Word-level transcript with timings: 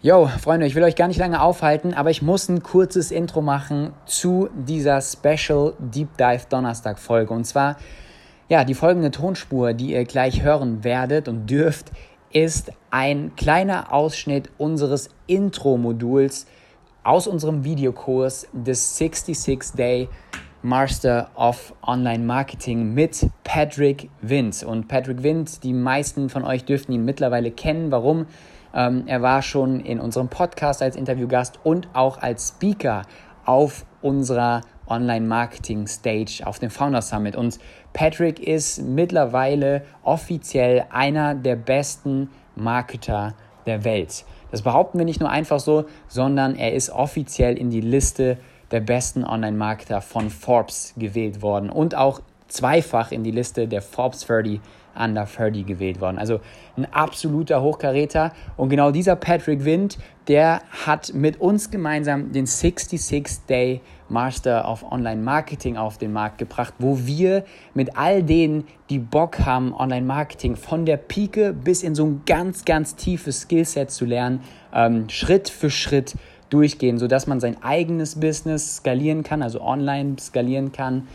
Yo, 0.00 0.28
Freunde, 0.28 0.64
ich 0.64 0.76
will 0.76 0.84
euch 0.84 0.94
gar 0.94 1.08
nicht 1.08 1.18
lange 1.18 1.42
aufhalten, 1.42 1.92
aber 1.92 2.10
ich 2.10 2.22
muss 2.22 2.48
ein 2.48 2.62
kurzes 2.62 3.10
Intro 3.10 3.42
machen 3.42 3.92
zu 4.06 4.48
dieser 4.54 5.00
Special 5.00 5.72
Deep 5.80 6.16
Dive 6.16 6.42
Donnerstag 6.48 7.00
Folge. 7.00 7.34
Und 7.34 7.42
zwar, 7.46 7.76
ja, 8.48 8.62
die 8.62 8.74
folgende 8.74 9.10
Tonspur, 9.10 9.72
die 9.72 9.94
ihr 9.94 10.04
gleich 10.04 10.44
hören 10.44 10.84
werdet 10.84 11.26
und 11.26 11.50
dürft, 11.50 11.90
ist 12.32 12.70
ein 12.92 13.34
kleiner 13.34 13.92
Ausschnitt 13.92 14.50
unseres 14.56 15.10
Intro-Moduls 15.26 16.46
aus 17.02 17.26
unserem 17.26 17.64
Videokurs 17.64 18.46
des 18.52 18.98
66 18.98 19.72
Day 19.72 20.08
Master 20.62 21.28
of 21.34 21.74
Online 21.84 22.22
Marketing 22.22 22.94
mit 22.94 23.26
Patrick 23.42 24.10
Wind. 24.22 24.62
Und 24.62 24.86
Patrick 24.86 25.24
Wind, 25.24 25.64
die 25.64 25.72
meisten 25.72 26.28
von 26.28 26.44
euch 26.44 26.64
dürften 26.64 26.92
ihn 26.92 27.04
mittlerweile 27.04 27.50
kennen. 27.50 27.90
Warum? 27.90 28.26
Ähm, 28.74 29.04
er 29.06 29.22
war 29.22 29.42
schon 29.42 29.80
in 29.80 30.00
unserem 30.00 30.28
Podcast 30.28 30.82
als 30.82 30.96
Interviewgast 30.96 31.58
und 31.64 31.88
auch 31.92 32.18
als 32.18 32.48
Speaker 32.48 33.02
auf 33.44 33.86
unserer 34.02 34.62
Online-Marketing-Stage 34.86 36.42
auf 36.44 36.58
dem 36.58 36.70
Founder 36.70 37.02
Summit. 37.02 37.36
Und 37.36 37.58
Patrick 37.92 38.40
ist 38.40 38.82
mittlerweile 38.82 39.82
offiziell 40.02 40.86
einer 40.90 41.34
der 41.34 41.56
besten 41.56 42.30
Marketer 42.56 43.34
der 43.66 43.84
Welt. 43.84 44.24
Das 44.50 44.62
behaupten 44.62 44.98
wir 44.98 45.04
nicht 45.04 45.20
nur 45.20 45.30
einfach 45.30 45.60
so, 45.60 45.84
sondern 46.08 46.56
er 46.56 46.72
ist 46.72 46.90
offiziell 46.90 47.58
in 47.58 47.70
die 47.70 47.80
Liste 47.80 48.38
der 48.70 48.80
besten 48.80 49.24
Online-Marketer 49.24 50.00
von 50.00 50.30
Forbes 50.30 50.94
gewählt 50.96 51.42
worden 51.42 51.70
und 51.70 51.94
auch 51.94 52.20
zweifach 52.48 53.12
in 53.12 53.24
die 53.24 53.30
Liste 53.30 53.68
der 53.68 53.82
Forbes 53.82 54.26
30 54.26 54.60
Under 54.98 55.24
30 55.24 55.64
gewählt 55.64 56.00
worden. 56.00 56.18
Also 56.18 56.40
ein 56.76 56.86
absoluter 56.92 57.62
Hochkaräter. 57.62 58.32
Und 58.56 58.68
genau 58.68 58.90
dieser 58.90 59.16
Patrick 59.16 59.64
Wind, 59.64 59.98
der 60.26 60.62
hat 60.70 61.14
mit 61.14 61.40
uns 61.40 61.70
gemeinsam 61.70 62.32
den 62.32 62.46
66 62.46 63.46
Day 63.48 63.80
Master 64.08 64.68
of 64.68 64.84
Online 64.90 65.22
Marketing 65.22 65.76
auf 65.76 65.98
den 65.98 66.12
Markt 66.12 66.38
gebracht, 66.38 66.74
wo 66.78 66.98
wir 67.06 67.44
mit 67.74 67.96
all 67.96 68.22
denen, 68.22 68.64
die 68.90 68.98
Bock 68.98 69.40
haben, 69.40 69.74
Online 69.74 70.06
Marketing 70.06 70.56
von 70.56 70.86
der 70.86 70.96
Pike 70.96 71.52
bis 71.52 71.82
in 71.82 71.94
so 71.94 72.06
ein 72.06 72.22
ganz, 72.26 72.64
ganz 72.64 72.96
tiefes 72.96 73.42
Skillset 73.42 73.90
zu 73.90 74.04
lernen, 74.04 74.40
ähm, 74.72 75.08
Schritt 75.08 75.48
für 75.48 75.70
Schritt 75.70 76.16
durchgehen, 76.50 76.98
sodass 76.98 77.26
man 77.26 77.40
sein 77.40 77.62
eigenes 77.62 78.18
Business 78.18 78.76
skalieren 78.76 79.22
kann, 79.22 79.42
also 79.42 79.60
online 79.60 80.16
skalieren 80.18 80.72
kann 80.72 81.06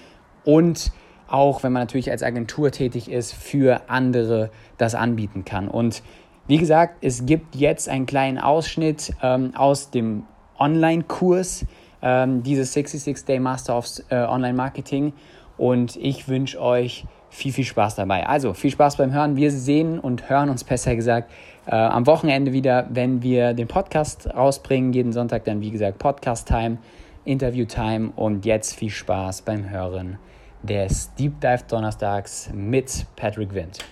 und 0.45 0.91
auch 1.33 1.63
wenn 1.63 1.73
man 1.73 1.81
natürlich 1.81 2.11
als 2.11 2.21
Agentur 2.21 2.69
tätig 2.69 3.09
ist, 3.09 3.33
für 3.33 3.89
andere 3.89 4.51
das 4.77 4.93
anbieten 4.93 5.45
kann. 5.45 5.67
Und 5.67 6.03
wie 6.45 6.59
gesagt, 6.59 6.97
es 7.01 7.25
gibt 7.25 7.55
jetzt 7.55 7.89
einen 7.89 8.05
kleinen 8.05 8.37
Ausschnitt 8.37 9.11
ähm, 9.23 9.51
aus 9.55 9.89
dem 9.89 10.25
Online-Kurs, 10.59 11.65
ähm, 12.03 12.43
dieses 12.43 12.73
66 12.73 13.25
Day 13.25 13.39
Master 13.39 13.75
of 13.75 13.87
äh, 14.09 14.17
Online 14.17 14.53
Marketing. 14.53 15.13
Und 15.57 15.95
ich 15.95 16.27
wünsche 16.27 16.61
euch 16.61 17.05
viel, 17.31 17.51
viel 17.51 17.65
Spaß 17.65 17.95
dabei. 17.95 18.27
Also 18.27 18.53
viel 18.53 18.69
Spaß 18.69 18.97
beim 18.97 19.11
Hören. 19.11 19.35
Wir 19.35 19.49
sehen 19.49 19.97
und 19.97 20.29
hören 20.29 20.51
uns 20.51 20.63
besser 20.63 20.95
gesagt 20.95 21.31
äh, 21.65 21.71
am 21.71 22.05
Wochenende 22.05 22.53
wieder, 22.53 22.85
wenn 22.91 23.23
wir 23.23 23.55
den 23.55 23.67
Podcast 23.67 24.29
rausbringen. 24.35 24.93
Jeden 24.93 25.13
Sonntag 25.13 25.45
dann, 25.45 25.61
wie 25.61 25.71
gesagt, 25.71 25.97
Podcast-Time, 25.97 26.77
Interview-Time. 27.25 28.11
Und 28.15 28.45
jetzt 28.45 28.75
viel 28.75 28.91
Spaß 28.91 29.41
beim 29.41 29.71
Hören 29.71 30.19
des 30.65 31.09
Deep 31.17 31.39
Dive 31.39 31.67
Donnerstags 31.67 32.49
mit 32.53 33.05
Patrick 33.15 33.51
Wind. 33.51 33.83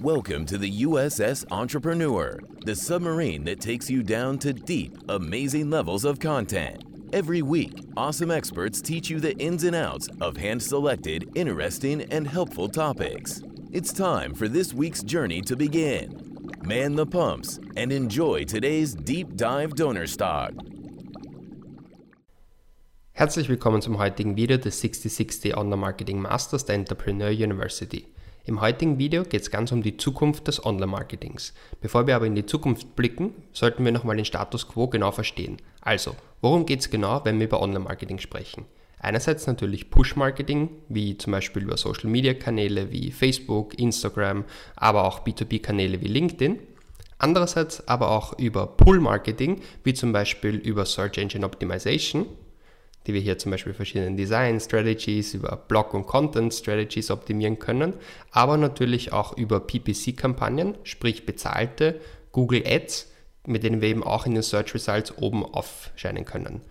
Welcome 0.00 0.44
to 0.46 0.58
the 0.58 0.82
USS 0.82 1.46
Entrepreneur, 1.50 2.38
the 2.66 2.74
submarine 2.74 3.44
that 3.44 3.60
takes 3.60 3.88
you 3.88 4.02
down 4.02 4.38
to 4.40 4.52
deep, 4.52 4.98
amazing 5.08 5.70
levels 5.70 6.04
of 6.04 6.20
content. 6.20 6.84
Every 7.14 7.40
week, 7.40 7.72
awesome 7.96 8.30
experts 8.30 8.82
teach 8.82 9.08
you 9.08 9.20
the 9.20 9.34
ins 9.38 9.64
and 9.64 9.74
outs 9.74 10.08
of 10.20 10.36
hand 10.36 10.62
selected, 10.62 11.30
interesting, 11.34 12.02
and 12.12 12.26
helpful 12.26 12.68
topics. 12.68 13.40
It's 13.72 13.94
time 13.94 14.34
for 14.34 14.46
this 14.46 14.74
week's 14.74 15.02
journey 15.02 15.40
to 15.42 15.56
begin. 15.56 16.23
Man 16.62 16.96
the 16.96 17.06
pumps, 17.06 17.58
and 17.76 17.92
enjoy 17.92 18.44
today's 18.44 18.94
Deep 18.94 19.36
Dive 19.36 19.74
Donnerstag. 19.74 20.54
Herzlich 23.12 23.48
willkommen 23.48 23.80
zum 23.80 23.98
heutigen 23.98 24.36
Video 24.36 24.56
des 24.56 24.80
6060 24.80 25.56
Online 25.56 25.76
Marketing 25.76 26.20
Masters 26.20 26.64
der 26.64 26.74
Entrepreneur 26.74 27.30
University. 27.30 28.06
Im 28.44 28.60
heutigen 28.60 28.98
Video 28.98 29.22
geht 29.22 29.40
es 29.40 29.50
ganz 29.50 29.72
um 29.72 29.82
die 29.82 29.96
Zukunft 29.96 30.46
des 30.48 30.64
Online-Marketings. 30.66 31.54
Bevor 31.80 32.06
wir 32.06 32.16
aber 32.16 32.26
in 32.26 32.34
die 32.34 32.44
Zukunft 32.44 32.94
blicken, 32.94 33.32
sollten 33.52 33.84
wir 33.84 33.92
nochmal 33.92 34.16
den 34.16 34.26
Status 34.26 34.68
quo 34.68 34.88
genau 34.88 35.12
verstehen. 35.12 35.56
Also, 35.80 36.14
worum 36.42 36.66
geht 36.66 36.80
es 36.80 36.90
genau, 36.90 37.24
wenn 37.24 37.38
wir 37.38 37.46
über 37.46 37.62
Online-Marketing 37.62 38.18
sprechen? 38.18 38.66
Einerseits 39.04 39.46
natürlich 39.46 39.90
Push-Marketing, 39.90 40.70
wie 40.88 41.18
zum 41.18 41.32
Beispiel 41.32 41.62
über 41.62 41.76
Social-Media-Kanäle 41.76 42.90
wie 42.90 43.10
Facebook, 43.10 43.78
Instagram, 43.78 44.46
aber 44.76 45.04
auch 45.04 45.26
B2B-Kanäle 45.26 46.00
wie 46.00 46.08
LinkedIn. 46.08 46.58
Andererseits 47.18 47.86
aber 47.86 48.10
auch 48.10 48.38
über 48.38 48.66
Pull-Marketing, 48.66 49.60
wie 49.82 49.92
zum 49.92 50.12
Beispiel 50.12 50.56
über 50.56 50.86
Search 50.86 51.18
Engine 51.18 51.44
Optimization, 51.44 52.24
die 53.06 53.12
wir 53.12 53.20
hier 53.20 53.36
zum 53.36 53.50
Beispiel 53.50 53.74
verschiedene 53.74 54.16
Design 54.16 54.58
Strategies, 54.58 55.34
über 55.34 55.54
Blog 55.56 55.92
und 55.92 56.06
Content 56.06 56.54
Strategies 56.54 57.10
optimieren 57.10 57.58
können, 57.58 57.92
aber 58.30 58.56
natürlich 58.56 59.12
auch 59.12 59.36
über 59.36 59.60
PPC-Kampagnen, 59.60 60.78
sprich 60.82 61.26
bezahlte 61.26 62.00
Google 62.32 62.64
Ads, 62.66 63.12
mit 63.46 63.64
denen 63.64 63.82
wir 63.82 63.88
eben 63.90 64.02
auch 64.02 64.24
in 64.24 64.32
den 64.32 64.42
Search 64.42 64.72
Results 64.72 65.18
oben 65.18 65.44
aufscheinen 65.44 66.24
können. 66.24 66.62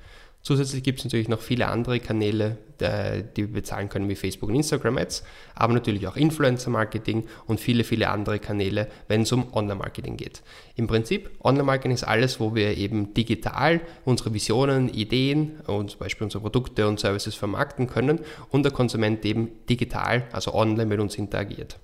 Zusätzlich 0.43 0.83
gibt 0.83 0.99
es 0.99 1.05
natürlich 1.05 1.29
noch 1.29 1.39
viele 1.39 1.69
andere 1.69 2.01
Kanäle, 2.01 2.57
die 2.81 3.43
wir 3.43 3.53
bezahlen 3.53 3.87
können, 3.87 4.09
wie 4.09 4.15
Facebook 4.15 4.49
und 4.49 4.55
Instagram 4.55 4.97
Ads, 4.97 5.23
aber 5.55 5.73
natürlich 5.73 6.05
auch 6.05 6.17
Influencer-Marketing 6.17 7.23
und 7.47 7.61
viele, 7.61 7.85
viele 7.85 8.09
andere 8.09 8.39
Kanäle, 8.39 8.89
wenn 9.07 9.21
es 9.21 9.31
um 9.31 9.53
Online-Marketing 9.53 10.17
geht. 10.17 10.43
Im 10.75 10.87
Prinzip, 10.87 11.29
Online-Marketing 11.41 11.93
ist 11.93 12.03
alles, 12.03 12.41
wo 12.41 12.55
wir 12.55 12.75
eben 12.77 13.13
digital 13.13 13.79
unsere 14.03 14.33
Visionen, 14.33 14.89
Ideen 14.89 15.61
und 15.65 15.91
zum 15.91 15.99
Beispiel 16.01 16.25
unsere 16.25 16.41
Produkte 16.41 16.89
und 16.89 16.99
Services 16.99 17.35
vermarkten 17.35 17.87
können 17.87 18.19
und 18.49 18.63
der 18.63 18.73
Konsument 18.73 19.23
eben 19.23 19.49
digital, 19.69 20.27
also 20.33 20.53
online 20.53 20.85
mit 20.85 20.99
uns 20.99 21.15
interagiert. 21.15 21.79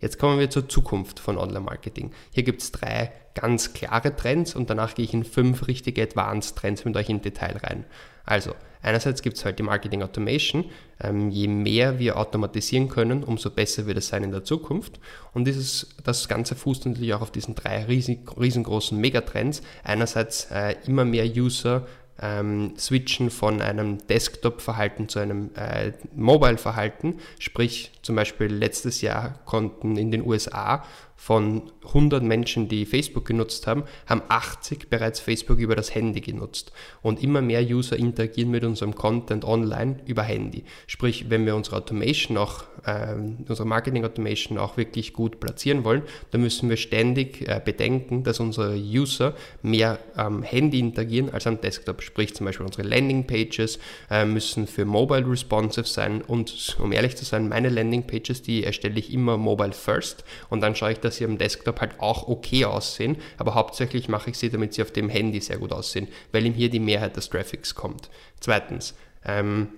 Jetzt 0.00 0.18
kommen 0.18 0.38
wir 0.38 0.50
zur 0.50 0.68
Zukunft 0.68 1.20
von 1.20 1.38
Online-Marketing. 1.38 2.12
Hier 2.32 2.42
gibt 2.42 2.62
es 2.62 2.72
drei 2.72 3.12
ganz 3.34 3.72
klare 3.72 4.16
Trends 4.16 4.54
und 4.54 4.70
danach 4.70 4.94
gehe 4.94 5.04
ich 5.04 5.14
in 5.14 5.24
fünf 5.24 5.66
richtige 5.68 6.02
Advanced 6.02 6.56
Trends 6.56 6.84
mit 6.84 6.96
euch 6.96 7.08
im 7.08 7.22
Detail 7.22 7.56
rein. 7.58 7.84
Also, 8.24 8.54
einerseits 8.82 9.22
gibt 9.22 9.36
es 9.36 9.44
halt 9.44 9.58
die 9.58 9.62
Marketing 9.62 10.02
Automation. 10.02 10.66
Ähm, 11.00 11.30
je 11.30 11.48
mehr 11.48 11.98
wir 11.98 12.18
automatisieren 12.18 12.88
können, 12.88 13.24
umso 13.24 13.50
besser 13.50 13.86
wird 13.86 13.98
es 13.98 14.08
sein 14.08 14.24
in 14.24 14.30
der 14.30 14.44
Zukunft. 14.44 15.00
Und 15.32 15.46
dieses, 15.46 15.94
das 16.04 16.28
Ganze 16.28 16.54
fußt 16.54 16.86
natürlich 16.86 17.14
auch 17.14 17.22
auf 17.22 17.30
diesen 17.30 17.54
drei 17.54 17.84
riesengroßen 17.84 18.98
Megatrends. 18.98 19.62
Einerseits 19.84 20.50
äh, 20.50 20.76
immer 20.86 21.04
mehr 21.04 21.26
User 21.26 21.86
ähm, 22.20 22.74
switchen 22.78 23.30
von 23.30 23.62
einem 23.62 23.98
Desktop-Verhalten 24.06 25.08
zu 25.08 25.18
einem 25.18 25.50
äh, 25.54 25.92
Mobile-Verhalten. 26.14 27.18
Sprich, 27.38 27.92
zum 28.02 28.16
Beispiel 28.16 28.48
letztes 28.48 29.00
Jahr 29.00 29.38
konnten 29.44 29.96
in 29.96 30.10
den 30.10 30.26
USA 30.26 30.84
von 31.20 31.70
100 31.84 32.22
Menschen, 32.22 32.68
die 32.68 32.86
Facebook 32.86 33.26
genutzt 33.26 33.66
haben, 33.66 33.84
haben 34.06 34.22
80 34.30 34.88
bereits 34.88 35.20
Facebook 35.20 35.58
über 35.58 35.76
das 35.76 35.94
Handy 35.94 36.22
genutzt. 36.22 36.72
Und 37.02 37.22
immer 37.22 37.42
mehr 37.42 37.62
User 37.62 37.94
interagieren 37.98 38.50
mit 38.50 38.64
unserem 38.64 38.94
Content 38.94 39.44
online 39.44 39.96
über 40.06 40.22
Handy. 40.22 40.64
Sprich, 40.86 41.28
wenn 41.28 41.44
wir 41.44 41.56
unsere 41.56 41.76
Automation 41.76 42.38
auch, 42.38 42.62
äh, 42.86 43.14
unsere 43.46 43.66
Marketing 43.68 44.06
Automation 44.06 44.56
auch 44.56 44.78
wirklich 44.78 45.12
gut 45.12 45.40
platzieren 45.40 45.84
wollen, 45.84 46.04
dann 46.30 46.40
müssen 46.40 46.70
wir 46.70 46.78
ständig 46.78 47.46
äh, 47.46 47.60
bedenken, 47.62 48.24
dass 48.24 48.40
unsere 48.40 48.74
User 48.74 49.34
mehr 49.60 49.98
am 50.14 50.42
Handy 50.42 50.78
interagieren 50.78 51.28
als 51.28 51.46
am 51.46 51.60
Desktop. 51.60 52.00
Sprich, 52.00 52.34
zum 52.34 52.46
Beispiel 52.46 52.64
unsere 52.64 52.88
Landing 52.88 53.26
Pages 53.26 53.78
äh, 54.10 54.24
müssen 54.24 54.66
für 54.66 54.86
mobile 54.86 55.30
responsive 55.30 55.86
sein. 55.86 56.22
Und 56.22 56.78
um 56.80 56.92
ehrlich 56.92 57.14
zu 57.16 57.26
sein, 57.26 57.50
meine 57.50 57.68
Landing 57.68 58.06
Pages, 58.06 58.40
die 58.40 58.64
erstelle 58.64 58.98
ich 58.98 59.12
immer 59.12 59.36
mobile 59.36 59.72
first 59.72 60.24
und 60.48 60.62
dann 60.62 60.74
schaue 60.74 60.92
ich, 60.92 60.98
dass 61.00 61.09
dass 61.10 61.16
sie 61.16 61.24
am 61.24 61.38
Desktop 61.38 61.80
halt 61.80 61.98
auch 61.98 62.28
okay 62.28 62.64
aussehen, 62.64 63.16
aber 63.36 63.54
hauptsächlich 63.54 64.08
mache 64.08 64.30
ich 64.30 64.38
sie, 64.38 64.48
damit 64.48 64.74
sie 64.74 64.82
auf 64.82 64.92
dem 64.92 65.08
Handy 65.08 65.40
sehr 65.40 65.58
gut 65.58 65.72
aussehen, 65.72 66.06
weil 66.30 66.46
ihm 66.46 66.54
hier 66.54 66.70
die 66.70 66.78
Mehrheit 66.78 67.16
des 67.16 67.28
Traffics 67.28 67.74
kommt. 67.74 68.08
Zweitens, 68.38 68.94
ähm, 69.24 69.70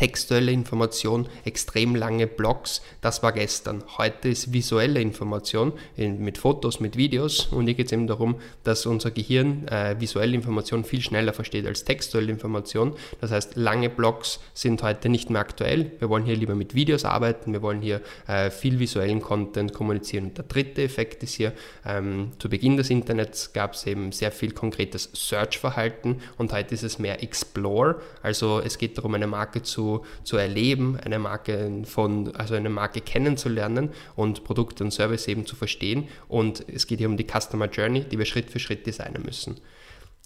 textuelle 0.00 0.50
Information, 0.50 1.28
extrem 1.44 1.94
lange 1.94 2.26
Blogs, 2.26 2.80
das 3.02 3.22
war 3.22 3.32
gestern. 3.32 3.84
Heute 3.98 4.30
ist 4.30 4.50
visuelle 4.50 4.98
Information 4.98 5.74
mit 5.96 6.38
Fotos, 6.38 6.80
mit 6.80 6.96
Videos 6.96 7.48
und 7.48 7.66
hier 7.66 7.74
geht 7.74 7.86
es 7.86 7.92
eben 7.92 8.06
darum, 8.06 8.36
dass 8.64 8.86
unser 8.86 9.10
Gehirn 9.10 9.68
äh, 9.68 10.00
visuelle 10.00 10.34
Information 10.34 10.84
viel 10.84 11.02
schneller 11.02 11.34
versteht 11.34 11.66
als 11.66 11.84
textuelle 11.84 12.32
Information. 12.32 12.94
Das 13.20 13.30
heißt, 13.30 13.56
lange 13.56 13.90
Blogs 13.90 14.40
sind 14.54 14.82
heute 14.82 15.10
nicht 15.10 15.28
mehr 15.28 15.42
aktuell. 15.42 15.92
Wir 15.98 16.08
wollen 16.08 16.24
hier 16.24 16.36
lieber 16.36 16.54
mit 16.54 16.74
Videos 16.74 17.04
arbeiten, 17.04 17.52
wir 17.52 17.60
wollen 17.60 17.82
hier 17.82 18.00
äh, 18.26 18.50
viel 18.50 18.78
visuellen 18.78 19.20
Content 19.20 19.74
kommunizieren. 19.74 20.24
Und 20.28 20.38
der 20.38 20.46
dritte 20.46 20.82
Effekt 20.82 21.22
ist 21.24 21.34
hier, 21.34 21.52
ähm, 21.84 22.32
zu 22.38 22.48
Beginn 22.48 22.78
des 22.78 22.88
Internets 22.88 23.52
gab 23.52 23.74
es 23.74 23.86
eben 23.86 24.12
sehr 24.12 24.32
viel 24.32 24.52
konkretes 24.52 25.10
Search-Verhalten 25.12 26.22
und 26.38 26.54
heute 26.54 26.74
ist 26.74 26.84
es 26.84 26.98
mehr 26.98 27.22
Explore. 27.22 28.00
Also 28.22 28.60
es 28.60 28.78
geht 28.78 28.96
darum, 28.96 29.14
eine 29.14 29.26
Marke 29.26 29.62
zu 29.62 29.69
zu, 29.70 30.04
erleben, 30.36 30.98
eine 31.02 31.18
Marke 31.18 31.82
von, 31.84 32.34
also 32.34 32.54
eine 32.54 32.70
Marke 32.70 33.00
kennenzulernen 33.00 33.90
und 34.16 34.44
Produkte 34.44 34.84
und 34.84 34.90
Service 34.90 35.28
eben 35.28 35.46
zu 35.46 35.56
verstehen. 35.56 36.08
Und 36.28 36.64
es 36.68 36.86
geht 36.86 36.98
hier 36.98 37.08
um 37.08 37.16
die 37.16 37.26
Customer 37.26 37.66
Journey, 37.66 38.04
die 38.04 38.18
wir 38.18 38.26
Schritt 38.26 38.50
für 38.50 38.58
Schritt 38.58 38.86
designen 38.86 39.22
müssen. 39.22 39.56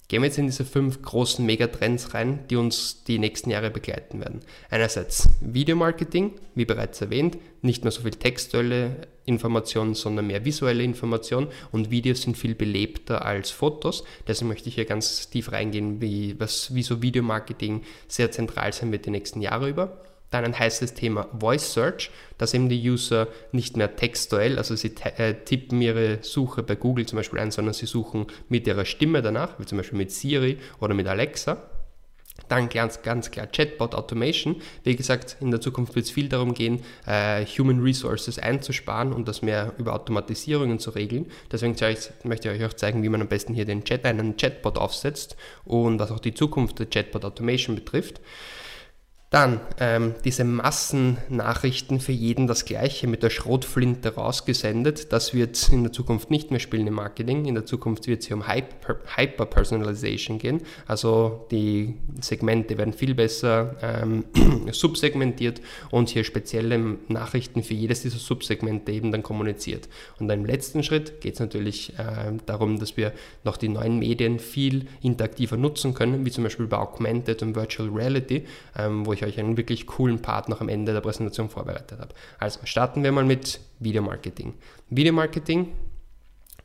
Gehen 0.09 0.21
wir 0.21 0.27
jetzt 0.27 0.39
in 0.39 0.47
diese 0.47 0.67
fünf 0.67 1.01
großen 1.01 1.45
Megatrends 1.45 2.13
rein, 2.13 2.41
die 2.51 2.57
uns 2.57 3.05
die 3.05 3.19
nächsten 3.19 3.51
Jahre 3.51 3.71
begleiten 3.71 4.21
werden. 4.21 4.41
Einerseits 4.69 5.31
Videomarketing, 5.41 6.33
wie 6.55 6.67
bereits 6.67 7.01
erwähnt, 7.01 7.39
nicht 7.63 7.85
mehr 7.85 7.91
so 7.91 8.03
viel 8.03 8.11
textuelle 8.11 9.09
Informationen, 9.25 9.95
sondern 9.95 10.27
mehr 10.27 10.45
visuelle 10.45 10.83
Informationen 10.83 11.49
und 11.73 11.91
Videos 11.91 12.23
sind 12.23 12.37
viel 12.37 12.55
belebter 12.55 13.25
als 13.25 13.51
Fotos. 13.51 14.05
Deswegen 14.29 14.49
möchte 14.49 14.69
ich 14.69 14.75
hier 14.75 14.85
ganz 14.85 15.31
tief 15.31 15.53
reingehen, 15.53 16.03
wie, 16.03 16.39
was, 16.39 16.75
wie 16.75 16.83
so 16.83 17.01
Videomarketing 17.01 17.83
sehr 18.07 18.31
zentral 18.31 18.75
sein 18.75 18.93
wird 18.93 19.07
die 19.07 19.11
nächsten 19.11 19.41
Jahre 19.41 19.71
über. 19.71 20.03
Dann 20.35 20.47
ein 20.47 20.59
heißes 20.59 20.95
Thema 20.95 21.29
Voice 21.39 21.75
Search, 21.75 22.11
dass 22.39 22.55
eben 22.55 22.69
die 22.69 22.91
User 22.91 23.29
nicht 23.53 23.77
mehr 23.77 23.95
textuell, 23.95 24.59
also 24.59 24.75
sie 24.75 24.93
äh, 25.17 25.35
tippen 25.45 25.81
ihre 25.81 26.19
Suche 26.23 26.65
bei 26.65 26.75
Google 26.75 27.07
zum 27.07 27.19
Beispiel 27.19 27.39
ein, 27.39 27.53
sondern 27.53 27.73
sie 27.73 27.87
suchen 27.87 28.27
mit 28.49 28.67
ihrer 28.67 28.85
Stimme 28.85 29.23
danach, 29.23 29.61
wie 29.61 29.65
zum 29.65 29.79
Beispiel 29.79 29.97
mit 29.97 30.11
Siri 30.11 30.59
oder 30.81 30.93
mit 30.93 31.07
Alexa. 31.07 31.71
Dann 32.49 32.69
ganz, 32.69 33.03
ganz 33.03 33.31
klar 33.31 33.47
Chatbot 33.47 33.95
Automation. 33.95 34.57
Wie 34.83 34.97
gesagt, 34.97 35.37
in 35.39 35.53
der 35.53 35.61
Zukunft 35.61 35.95
wird 35.95 36.07
es 36.07 36.11
viel 36.11 36.29
darum 36.29 36.53
gehen, 36.53 36.83
äh, 37.07 37.47
Human 37.47 37.81
Resources 37.81 38.41
einzusparen 38.41 39.13
und 39.13 39.29
das 39.29 39.41
mehr 39.41 39.73
über 39.79 39.95
Automatisierungen 39.95 40.81
zu 40.81 40.91
regeln. 40.91 41.27
Deswegen 41.53 41.75
ich, 41.75 42.11
möchte 42.25 42.51
ich 42.51 42.61
euch 42.61 42.69
auch 42.69 42.75
zeigen, 42.75 43.05
wie 43.05 43.09
man 43.09 43.21
am 43.21 43.29
besten 43.29 43.55
hier 43.55 43.67
den 43.67 43.85
Chat, 43.85 44.05
einen 44.05 44.37
Chatbot 44.37 44.79
aufsetzt 44.79 45.37
und 45.65 46.01
was 46.01 46.11
auch 46.11 46.19
die 46.19 46.35
Zukunft 46.35 46.81
der 46.81 46.87
Chatbot 46.87 47.25
Automation 47.25 47.77
betrifft. 47.77 48.21
Dann 49.35 49.61
ähm, 49.81 50.15
diese 50.25 50.45
Massennachrichten 50.45 51.99
für 51.99 52.13
jeden 52.13 52.47
das 52.47 52.67
gleiche 52.67 53.09
mit 53.09 53.25
der 53.25 53.31
Schrotflinte 53.31 54.15
rausgesendet. 54.15 55.13
Das 55.13 55.35
wird 55.35 55.71
in 55.73 55.83
der 55.83 55.91
Zukunft 55.91 56.31
nicht 56.31 56.53
mehr 56.53 56.61
spielen 56.61 56.87
im 56.87 56.95
Marketing. 56.95 57.45
In 57.45 57.57
der 57.57 57.67
Zukunft 57.67 58.07
wird 58.07 58.21
es 58.21 58.29
hier 58.29 58.37
um 58.37 58.45
Hyper-Personalization 58.47 60.39
gehen. 60.39 60.61
Also 60.87 61.49
die 61.51 61.97
Segmente 62.21 62.79
werden 62.79 62.93
viel 62.93 63.17
besser 63.17 63.75
ähm, 63.83 64.25
subsegmentiert 64.71 65.61
und 65.91 66.11
hier 66.11 66.23
spezielle 66.23 66.99
Nachrichten 67.09 67.65
für 67.65 67.75
jedes 67.75 68.03
dieser 68.03 68.19
Subsegmente 68.19 68.93
eben 68.93 69.11
dann 69.11 69.25
kommuniziert. 69.25 69.89
Und 70.21 70.29
dann 70.29 70.43
im 70.43 70.47
letzten 70.47 70.85
Schritt 70.85 71.21
geht 71.21 71.35
es 71.35 71.41
natürlich 71.41 71.93
äh, 71.99 72.35
darum, 72.47 72.79
dass 72.79 72.97
wir 72.97 73.13
noch 73.43 73.57
die 73.57 73.69
neuen 73.69 73.99
Medien 73.99 74.39
viel 74.39 74.87
interaktiver 75.03 75.57
nutzen 75.57 75.93
können, 75.93 76.25
wie 76.25 76.31
zum 76.31 76.45
Beispiel 76.45 76.69
bei 76.69 76.77
Augmented 76.77 77.43
und 77.43 77.57
Virtual 77.57 77.89
Reality, 77.89 78.45
ähm, 78.79 79.05
wo 79.05 79.13
ich 79.13 79.24
euch 79.25 79.39
einen 79.39 79.57
wirklich 79.57 79.87
coolen 79.87 80.21
Part 80.21 80.49
noch 80.49 80.61
am 80.61 80.69
Ende 80.69 80.93
der 80.93 81.01
Präsentation 81.01 81.49
vorbereitet 81.49 81.99
habe. 82.01 82.15
Also 82.39 82.61
starten 82.65 83.03
wir 83.03 83.13
mal 83.13 83.25
mit 83.25 83.61
Videomarketing. 83.81 84.55
Videomarketing 84.91 85.73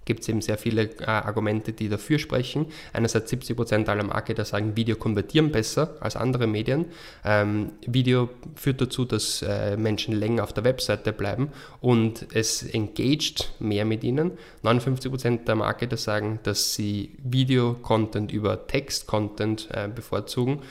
gibt 0.10 0.22
es 0.22 0.28
eben 0.28 0.42
sehr 0.42 0.58
viele 0.58 0.90
äh, 1.00 1.06
Argumente, 1.06 1.72
die 1.72 1.88
dafür 1.88 2.18
sprechen. 2.18 2.66
Einerseits 2.94 3.32
70% 3.32 3.88
aller 3.88 4.04
Marketer 4.04 4.44
sagen, 4.44 4.76
Video 4.76 4.96
konvertieren 4.96 5.52
besser 5.52 5.98
als 6.00 6.16
andere 6.16 6.48
Medien. 6.48 6.86
Ähm, 7.24 7.74
Video 7.86 8.30
führt 8.56 8.82
dazu, 8.82 9.06
dass 9.06 9.44
äh, 9.44 9.78
Menschen 9.78 10.16
länger 10.16 10.44
auf 10.44 10.52
der 10.52 10.64
Webseite 10.64 11.14
bleiben 11.14 11.52
und 11.80 12.26
es 12.34 12.64
engaged 12.64 13.54
mehr 13.60 13.86
mit 13.86 14.04
ihnen. 14.04 14.32
59% 14.64 15.46
der 15.46 15.56
Marketer 15.56 15.98
sagen, 15.98 16.40
dass 16.42 16.74
sie 16.74 17.16
Video-Content 17.24 18.32
über 18.32 18.66
Text-Content 18.66 19.70
äh, 19.72 19.90
bevorzugen. 19.94 20.64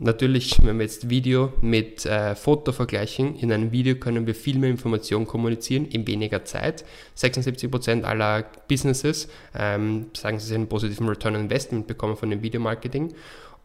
Natürlich, 0.00 0.64
wenn 0.64 0.78
wir 0.78 0.84
jetzt 0.84 1.10
Video 1.10 1.52
mit 1.60 2.06
äh, 2.06 2.36
Foto 2.36 2.70
vergleichen, 2.70 3.34
in 3.34 3.50
einem 3.50 3.72
Video 3.72 3.96
können 3.96 4.28
wir 4.28 4.34
viel 4.36 4.56
mehr 4.56 4.70
Informationen 4.70 5.26
kommunizieren 5.26 5.86
in 5.86 6.06
weniger 6.06 6.44
Zeit. 6.44 6.84
76% 7.16 8.04
aller 8.04 8.44
Businesses 8.68 9.28
ähm, 9.56 10.06
sagen, 10.16 10.38
sie 10.38 10.54
einen 10.54 10.68
positiven 10.68 11.08
Return 11.08 11.34
on 11.34 11.42
Investment 11.42 11.88
bekommen 11.88 12.16
von 12.16 12.30
dem 12.30 12.42
Videomarketing. 12.42 13.12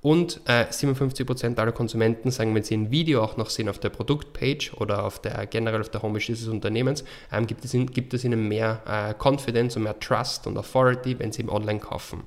Und 0.01 0.41
äh, 0.45 0.65
57% 0.65 1.57
aller 1.59 1.71
Konsumenten 1.71 2.31
sagen, 2.31 2.55
wenn 2.55 2.63
sie 2.63 2.77
ein 2.77 2.89
Video 2.89 3.23
auch 3.23 3.37
noch 3.37 3.51
sehen 3.51 3.69
auf 3.69 3.77
der 3.77 3.89
Produktpage 3.89 4.73
oder 4.73 5.05
auf 5.05 5.21
der 5.21 5.45
generell 5.45 5.81
auf 5.81 5.89
der 5.89 6.01
Homepage 6.01 6.25
dieses 6.25 6.47
Unternehmens, 6.47 7.03
ähm, 7.31 7.45
gibt, 7.45 7.63
es 7.63 7.71
gibt, 7.71 8.13
es 8.13 8.23
ihnen 8.23 8.47
mehr 8.47 8.81
äh, 8.87 9.13
Confidence 9.23 9.77
und 9.77 9.83
mehr 9.83 9.99
Trust 9.99 10.47
und 10.47 10.57
Authority, 10.57 11.19
wenn 11.19 11.31
sie 11.31 11.43
im 11.43 11.49
Online 11.49 11.79
kaufen. 11.79 12.23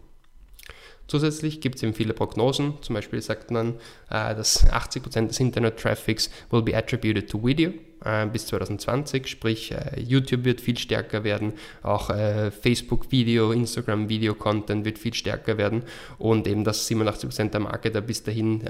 Zusätzlich 1.06 1.61
gibt 1.61 1.76
es 1.76 1.82
eben 1.82 1.94
viele 1.94 2.14
Prognosen. 2.14 2.75
Zum 2.82 2.94
Beispiel 2.94 3.23
sagt 3.23 3.50
man, 3.50 3.75
äh, 4.11 4.35
dass 4.35 4.67
80% 4.67 5.29
des 5.29 5.41
Internet-Traffics 5.41 6.31
will 6.50 6.62
be 6.62 6.76
attributed 6.76 7.31
to 7.31 7.44
video 7.44 7.73
äh, 8.05 8.26
bis 8.26 8.47
2020, 8.47 9.26
sprich 9.29 9.73
äh, 9.73 10.00
YouTube 10.00 10.44
wird 10.44 10.61
viel 10.61 10.79
stärker 10.79 11.25
werden, 11.25 11.53
auch 11.82 12.06
Facebook-Video, 12.06 13.53
Instagram-Video-Content 13.53 14.85
wird 14.85 14.99
viel 14.99 15.14
stärker 15.14 15.58
werden. 15.58 15.82
Und 16.19 16.47
eben, 16.47 16.64
dass 16.64 16.88
87% 16.91 17.50
der 17.50 17.61
Marketer 17.61 18.00
bis 18.00 18.23
dahin 18.23 18.62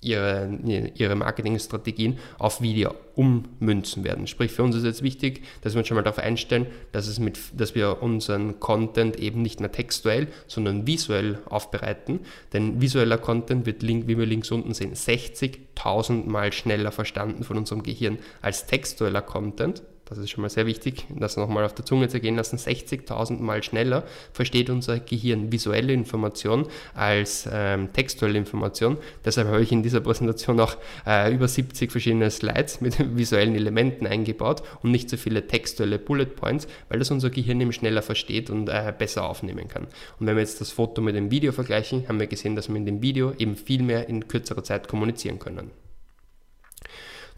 ihre, 0.00 0.58
ihre 0.94 1.14
Marketingstrategien 1.16 2.18
auf 2.38 2.60
Video 2.62 2.94
ummünzen 3.14 4.04
werden. 4.04 4.28
Sprich, 4.28 4.52
für 4.52 4.62
uns 4.62 4.76
ist 4.76 4.84
jetzt 4.84 5.02
wichtig, 5.02 5.42
dass 5.62 5.74
wir 5.74 5.80
uns 5.80 5.88
schon 5.88 5.96
mal 5.96 6.04
darauf 6.04 6.20
einstellen, 6.20 6.66
dass, 6.92 7.08
es 7.08 7.18
mit, 7.18 7.38
dass 7.56 7.74
wir 7.74 8.00
unseren 8.00 8.60
Content 8.60 9.16
eben 9.16 9.42
nicht 9.42 9.58
mehr 9.58 9.72
textuell, 9.72 10.28
sondern 10.46 10.86
visuell 10.86 11.40
aufbereiten. 11.46 12.20
Denn 12.52 12.80
visueller 12.80 13.18
Content 13.18 13.66
wird, 13.66 13.82
wie 13.82 14.18
wir 14.18 14.26
links 14.26 14.52
unten 14.52 14.72
sehen, 14.72 14.94
60.000 14.94 16.26
Mal 16.26 16.52
schneller 16.52 16.92
verstanden 16.92 17.42
von 17.42 17.56
unserem 17.56 17.82
Gehirn 17.82 18.18
als 18.40 18.66
textueller 18.66 19.22
Content 19.22 19.82
das 20.08 20.18
ist 20.18 20.30
schon 20.30 20.42
mal 20.42 20.48
sehr 20.48 20.66
wichtig, 20.66 21.06
das 21.10 21.36
nochmal 21.36 21.64
auf 21.64 21.74
der 21.74 21.84
Zunge 21.84 22.08
zergehen 22.08 22.36
lassen, 22.36 22.56
60.000 22.56 23.40
Mal 23.40 23.62
schneller 23.62 24.04
versteht 24.32 24.70
unser 24.70 25.00
Gehirn 25.00 25.52
visuelle 25.52 25.92
Information 25.92 26.66
als 26.94 27.48
ähm, 27.52 27.92
textuelle 27.92 28.38
Information. 28.38 28.96
Deshalb 29.24 29.48
habe 29.48 29.62
ich 29.62 29.72
in 29.72 29.82
dieser 29.82 30.00
Präsentation 30.00 30.60
auch 30.60 30.76
äh, 31.06 31.32
über 31.32 31.48
70 31.48 31.90
verschiedene 31.90 32.30
Slides 32.30 32.80
mit 32.80 32.96
visuellen 33.16 33.54
Elementen 33.54 34.06
eingebaut 34.06 34.62
und 34.82 34.90
nicht 34.90 35.10
so 35.10 35.16
viele 35.16 35.46
textuelle 35.46 35.98
Bullet 35.98 36.26
Points, 36.26 36.68
weil 36.88 36.98
das 36.98 37.10
unser 37.10 37.30
Gehirn 37.30 37.60
eben 37.60 37.72
schneller 37.72 38.02
versteht 38.02 38.50
und 38.50 38.68
äh, 38.68 38.92
besser 38.96 39.28
aufnehmen 39.28 39.68
kann. 39.68 39.84
Und 40.18 40.26
wenn 40.26 40.36
wir 40.36 40.42
jetzt 40.42 40.60
das 40.60 40.70
Foto 40.70 41.02
mit 41.02 41.16
dem 41.16 41.30
Video 41.30 41.52
vergleichen, 41.52 42.08
haben 42.08 42.20
wir 42.20 42.26
gesehen, 42.26 42.56
dass 42.56 42.68
wir 42.68 42.76
in 42.76 42.86
dem 42.86 43.02
Video 43.02 43.32
eben 43.38 43.56
viel 43.56 43.82
mehr 43.82 44.08
in 44.08 44.28
kürzerer 44.28 44.64
Zeit 44.64 44.88
kommunizieren 44.88 45.38
können. 45.38 45.70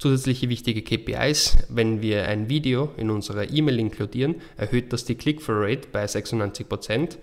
Zusätzliche 0.01 0.49
wichtige 0.49 0.81
KPIs, 0.81 1.59
wenn 1.69 2.01
wir 2.01 2.27
ein 2.27 2.49
Video 2.49 2.89
in 2.97 3.11
unserer 3.11 3.51
E-Mail 3.51 3.79
inkludieren, 3.79 4.37
erhöht 4.57 4.95
das 4.95 5.05
die 5.05 5.15
Click-Through-Rate 5.15 5.89
bei 5.93 6.07
96%. 6.07 7.19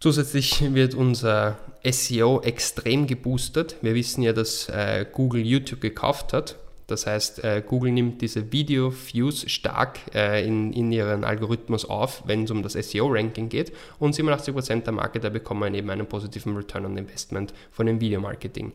Zusätzlich 0.00 0.74
wird 0.74 0.96
unser 0.96 1.60
SEO 1.88 2.40
extrem 2.40 3.06
geboostet. 3.06 3.76
Wir 3.80 3.94
wissen 3.94 4.22
ja, 4.22 4.32
dass 4.32 4.68
äh, 4.70 5.06
Google 5.12 5.42
YouTube 5.46 5.80
gekauft 5.80 6.32
hat. 6.32 6.56
Das 6.88 7.06
heißt, 7.06 7.44
äh, 7.44 7.62
Google 7.64 7.92
nimmt 7.92 8.20
diese 8.22 8.50
Video-Views 8.50 9.48
stark 9.48 10.00
äh, 10.16 10.44
in, 10.44 10.72
in 10.72 10.90
ihren 10.90 11.22
Algorithmus 11.22 11.84
auf, 11.84 12.24
wenn 12.26 12.42
es 12.42 12.50
um 12.50 12.64
das 12.64 12.72
SEO-Ranking 12.72 13.48
geht. 13.48 13.72
Und 14.00 14.16
87% 14.16 14.80
der 14.80 14.92
Marketer 14.92 15.30
bekommen 15.30 15.72
eben 15.76 15.90
einen 15.90 16.08
positiven 16.08 16.56
Return 16.56 16.86
on 16.86 16.98
Investment 16.98 17.54
von 17.70 17.86
dem 17.86 18.00
Video-Marketing. 18.00 18.72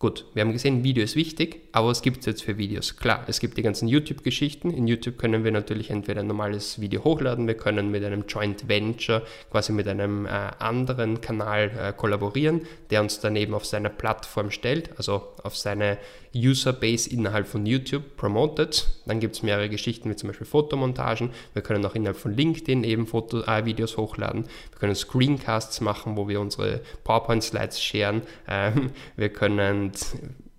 Gut, 0.00 0.26
wir 0.34 0.42
haben 0.42 0.52
gesehen, 0.52 0.82
Video 0.82 1.04
ist 1.04 1.14
wichtig, 1.14 1.68
aber 1.70 1.86
was 1.88 2.02
gibt 2.02 2.18
es 2.18 2.26
jetzt 2.26 2.42
für 2.42 2.58
Videos? 2.58 2.96
Klar, 2.96 3.24
es 3.28 3.38
gibt 3.38 3.56
die 3.56 3.62
ganzen 3.62 3.86
YouTube-Geschichten. 3.86 4.70
In 4.70 4.88
YouTube 4.88 5.18
können 5.18 5.44
wir 5.44 5.52
natürlich 5.52 5.90
entweder 5.90 6.20
ein 6.20 6.26
normales 6.26 6.80
Video 6.80 7.04
hochladen, 7.04 7.46
wir 7.46 7.56
können 7.56 7.92
mit 7.92 8.04
einem 8.04 8.24
Joint 8.26 8.68
Venture, 8.68 9.22
quasi 9.52 9.72
mit 9.72 9.86
einem 9.86 10.26
äh, 10.26 10.30
anderen 10.58 11.20
Kanal 11.20 11.70
äh, 11.78 11.92
kollaborieren, 11.92 12.62
der 12.90 13.02
uns 13.02 13.20
daneben 13.20 13.54
auf 13.54 13.64
seiner 13.66 13.88
Plattform 13.88 14.50
stellt, 14.50 14.90
also 14.98 15.28
auf 15.44 15.56
seine 15.56 15.98
Userbase 16.34 17.08
innerhalb 17.08 17.46
von 17.46 17.64
YouTube 17.66 18.16
promotet. 18.16 18.88
Dann 19.06 19.20
gibt 19.20 19.36
es 19.36 19.42
mehrere 19.42 19.68
Geschichten 19.68 20.10
wie 20.10 20.16
zum 20.16 20.28
Beispiel 20.28 20.46
Fotomontagen. 20.46 21.30
Wir 21.52 21.62
können 21.62 21.84
auch 21.86 21.94
innerhalb 21.94 22.16
von 22.16 22.34
LinkedIn 22.34 22.84
eben 22.84 23.06
Foto, 23.06 23.42
äh, 23.42 23.64
Videos 23.64 23.96
hochladen. 23.96 24.44
Wir 24.70 24.78
können 24.78 24.94
Screencasts 24.94 25.80
machen, 25.80 26.16
wo 26.16 26.28
wir 26.28 26.40
unsere 26.40 26.80
PowerPoint-Slides 27.04 27.80
sharen. 27.80 28.22
Ähm, 28.48 28.90
wir 29.16 29.28
können 29.28 29.92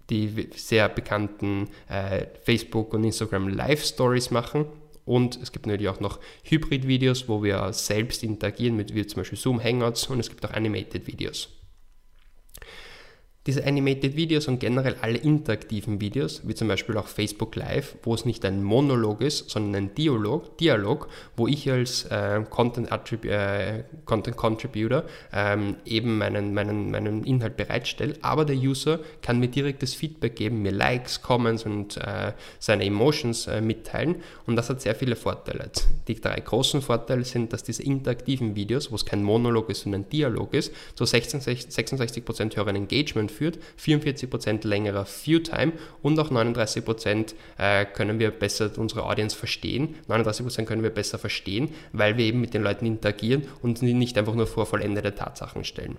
die 0.09 0.49
sehr 0.55 0.87
bekannten 0.89 1.69
äh, 1.89 2.25
Facebook 2.43 2.93
und 2.93 3.03
Instagram 3.03 3.47
Live 3.49 3.83
Stories 3.83 4.31
machen. 4.31 4.65
Und 5.05 5.39
es 5.41 5.51
gibt 5.51 5.67
natürlich 5.67 5.89
auch 5.89 5.99
noch 5.99 6.19
Hybrid-Videos, 6.43 7.29
wo 7.29 7.43
wir 7.43 7.71
selbst 7.73 8.23
interagieren 8.23 8.75
mit 8.75 8.93
wie 8.95 9.05
zum 9.05 9.21
Beispiel 9.21 9.37
Zoom 9.37 9.63
Hangouts 9.63 10.07
und 10.07 10.19
es 10.19 10.29
gibt 10.29 10.43
auch 10.45 10.51
Animated-Videos. 10.51 11.49
Diese 13.47 13.63
Animated 13.63 14.15
Videos 14.15 14.47
und 14.47 14.59
generell 14.59 14.95
alle 15.01 15.17
interaktiven 15.17 16.01
Videos, 16.01 16.41
wie 16.45 16.55
zum 16.55 16.67
Beispiel 16.67 16.97
auch 16.97 17.07
Facebook 17.07 17.55
Live, 17.55 17.95
wo 18.01 18.15
es 18.15 18.25
nicht 18.25 18.43
ein 18.43 18.63
Monolog 18.63 19.21
ist, 19.21 19.51
sondern 19.51 19.75
ein 19.75 19.95
Dialog, 19.95 20.57
Dialog 20.57 21.07
wo 21.37 21.47
ich 21.47 21.69
als 21.69 22.05
äh, 22.05 22.41
Content, 22.49 22.89
äh, 23.25 23.83
Content 24.05 24.37
Contributor 24.37 25.03
ähm, 25.33 25.75
eben 25.85 26.17
meinen, 26.17 26.53
meinen, 26.53 26.89
meinen 26.89 27.23
Inhalt 27.23 27.57
bereitstelle, 27.57 28.15
aber 28.21 28.45
der 28.45 28.55
User 28.55 28.99
kann 29.21 29.39
mir 29.39 29.47
direktes 29.47 29.93
Feedback 29.93 30.35
geben, 30.35 30.61
mir 30.61 30.71
Likes, 30.71 31.21
Comments 31.21 31.65
und 31.65 31.97
äh, 31.97 32.33
seine 32.59 32.85
Emotions 32.85 33.47
äh, 33.47 33.61
mitteilen 33.61 34.15
und 34.45 34.55
das 34.55 34.69
hat 34.69 34.81
sehr 34.81 34.95
viele 34.95 35.15
Vorteile. 35.15 35.69
Die 36.07 36.19
drei 36.19 36.39
großen 36.39 36.81
Vorteile 36.81 37.23
sind, 37.25 37.53
dass 37.53 37.63
diese 37.63 37.83
interaktiven 37.83 38.55
Videos, 38.55 38.91
wo 38.91 38.95
es 38.95 39.05
kein 39.05 39.23
Monolog 39.23 39.69
ist, 39.69 39.81
sondern 39.81 40.01
ein 40.01 40.09
Dialog 40.09 40.53
ist, 40.53 40.73
zu 40.95 41.03
66%, 41.03 41.71
66 41.71 42.23
höheren 42.55 42.75
Engagement 42.75 43.31
führt, 43.35 43.59
44% 43.79 44.65
längerer 44.67 45.05
View-Time 45.05 45.73
und 46.01 46.19
auch 46.19 46.31
39% 46.31 47.33
äh, 47.57 47.85
können 47.85 48.19
wir 48.19 48.31
besser 48.31 48.71
unsere 48.77 49.03
Audience 49.05 49.35
verstehen. 49.35 49.95
39% 50.07 50.65
können 50.65 50.83
wir 50.83 50.89
besser 50.89 51.19
verstehen, 51.19 51.69
weil 51.91 52.17
wir 52.17 52.25
eben 52.25 52.41
mit 52.41 52.53
den 52.53 52.63
Leuten 52.63 52.85
interagieren 52.85 53.43
und 53.61 53.81
nicht 53.81 54.17
einfach 54.17 54.35
nur 54.35 54.47
vor 54.47 54.65
vollendete 54.65 55.15
Tatsachen 55.15 55.63
stellen. 55.63 55.97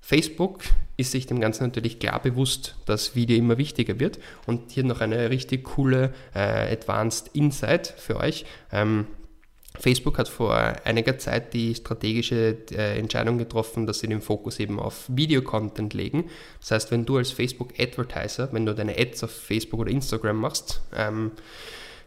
Facebook 0.00 0.60
ist 0.96 1.12
sich 1.12 1.26
dem 1.26 1.40
Ganzen 1.40 1.64
natürlich 1.64 1.98
klar 1.98 2.20
bewusst, 2.20 2.74
dass 2.86 3.14
Video 3.14 3.36
immer 3.36 3.58
wichtiger 3.58 4.00
wird 4.00 4.18
und 4.46 4.72
hier 4.72 4.82
noch 4.84 5.00
eine 5.00 5.30
richtig 5.30 5.64
coole 5.64 6.12
äh, 6.34 6.72
Advanced 6.72 7.30
Insight 7.34 7.94
für 7.96 8.16
euch. 8.16 8.44
Ähm, 8.72 9.06
Facebook 9.80 10.18
hat 10.18 10.28
vor 10.28 10.54
einiger 10.54 11.18
Zeit 11.18 11.54
die 11.54 11.74
strategische 11.74 12.56
äh, 12.70 12.98
Entscheidung 12.98 13.38
getroffen, 13.38 13.86
dass 13.86 14.00
sie 14.00 14.08
den 14.08 14.20
Fokus 14.20 14.60
eben 14.60 14.78
auf 14.78 15.06
Video-Content 15.08 15.94
legen. 15.94 16.28
Das 16.60 16.72
heißt, 16.72 16.90
wenn 16.90 17.06
du 17.06 17.16
als 17.16 17.30
Facebook-Advertiser, 17.30 18.52
wenn 18.52 18.66
du 18.66 18.74
deine 18.74 18.98
Ads 18.98 19.24
auf 19.24 19.30
Facebook 19.30 19.80
oder 19.80 19.90
Instagram 19.90 20.36
machst, 20.36 20.82
ähm, 20.94 21.32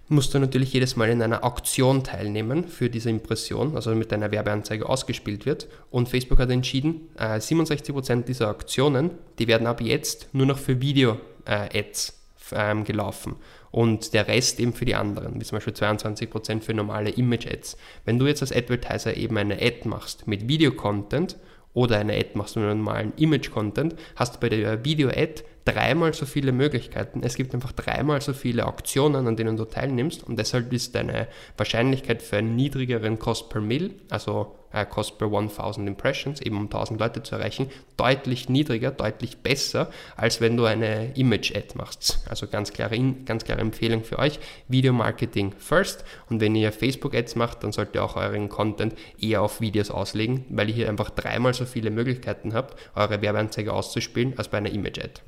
musst 0.07 0.33
du 0.33 0.39
natürlich 0.39 0.71
jedes 0.71 0.95
Mal 0.95 1.09
in 1.09 1.21
einer 1.21 1.43
Auktion 1.43 2.03
teilnehmen 2.03 2.67
für 2.67 2.89
diese 2.89 3.09
Impression, 3.09 3.75
also 3.75 3.95
mit 3.95 4.11
deiner 4.11 4.31
Werbeanzeige 4.31 4.87
ausgespielt 4.87 5.47
wird. 5.47 5.67
Und 5.89 6.09
Facebook 6.09 6.39
hat 6.39 6.51
entschieden, 6.51 7.09
äh, 7.17 7.39
67% 7.39 8.27
dieser 8.27 8.51
Auktionen, 8.51 9.11
die 9.39 9.47
werden 9.47 9.65
ab 9.65 9.81
jetzt 9.81 10.29
nur 10.33 10.45
noch 10.45 10.59
für 10.59 10.79
Video-Ads 10.79 12.09
äh, 12.51 12.71
ähm, 12.71 12.83
gelaufen 12.83 13.37
und 13.73 14.13
der 14.13 14.27
Rest 14.27 14.59
eben 14.59 14.71
für 14.71 14.85
die 14.85 14.93
anderen, 14.93 15.41
wie 15.41 15.43
zum 15.43 15.55
Beispiel 15.55 15.73
22% 15.73 16.61
für 16.61 16.75
normale 16.75 17.09
Image-Ads. 17.09 17.75
Wenn 18.05 18.19
du 18.19 18.27
jetzt 18.27 18.43
als 18.43 18.51
Advertiser 18.51 19.17
eben 19.17 19.35
eine 19.35 19.55
Ad 19.55 19.79
machst 19.85 20.27
mit 20.27 20.47
Video-Content 20.47 21.37
oder 21.73 21.97
eine 21.97 22.13
Ad 22.13 22.29
machst 22.35 22.55
mit 22.55 22.65
normalen 22.65 23.13
Image-Content, 23.17 23.95
hast 24.15 24.35
du 24.35 24.39
bei 24.39 24.49
der 24.49 24.85
Video-Ad 24.85 25.43
dreimal 25.65 26.13
so 26.13 26.25
viele 26.25 26.51
Möglichkeiten. 26.51 27.21
Es 27.23 27.35
gibt 27.35 27.53
einfach 27.53 27.71
dreimal 27.71 28.21
so 28.21 28.33
viele 28.33 28.65
Auktionen, 28.65 29.27
an 29.27 29.35
denen 29.35 29.57
du 29.57 29.65
teilnimmst 29.65 30.23
und 30.23 30.37
deshalb 30.37 30.73
ist 30.73 30.95
deine 30.95 31.27
Wahrscheinlichkeit 31.57 32.21
für 32.21 32.37
einen 32.37 32.55
niedrigeren 32.55 33.19
Cost 33.19 33.49
per 33.49 33.61
Mill, 33.61 33.95
also 34.09 34.55
äh, 34.73 34.85
Cost 34.85 35.17
per 35.17 35.27
1000 35.27 35.87
Impressions, 35.87 36.41
eben 36.41 36.57
um 36.57 36.63
1000 36.63 36.99
Leute 36.99 37.23
zu 37.23 37.35
erreichen, 37.35 37.69
deutlich 37.95 38.49
niedriger, 38.49 38.91
deutlich 38.91 39.37
besser, 39.37 39.89
als 40.17 40.41
wenn 40.41 40.57
du 40.57 40.65
eine 40.65 41.13
Image-Ad 41.15 41.75
machst. 41.75 42.25
Also 42.29 42.47
ganz 42.47 42.73
klare, 42.73 42.99
ganz 43.25 43.45
klare 43.45 43.61
Empfehlung 43.61 44.03
für 44.03 44.19
euch, 44.19 44.39
Video-Marketing 44.67 45.53
first 45.57 46.03
und 46.29 46.41
wenn 46.41 46.55
ihr 46.55 46.71
Facebook-Ads 46.71 47.35
macht, 47.35 47.63
dann 47.63 47.71
solltet 47.71 47.95
ihr 47.95 48.03
auch 48.03 48.17
euren 48.17 48.49
Content 48.49 48.95
eher 49.19 49.41
auf 49.41 49.61
Videos 49.61 49.91
auslegen, 49.91 50.45
weil 50.49 50.69
ihr 50.69 50.75
hier 50.75 50.89
einfach 50.89 51.11
dreimal 51.11 51.53
so 51.53 51.65
viele 51.65 51.91
Möglichkeiten 51.91 52.53
habt, 52.53 52.77
eure 52.95 53.21
Werbeanzeige 53.21 53.71
auszuspielen, 53.71 54.33
als 54.37 54.49
bei 54.49 54.57
einer 54.57 54.71
Image-Ad. 54.71 55.21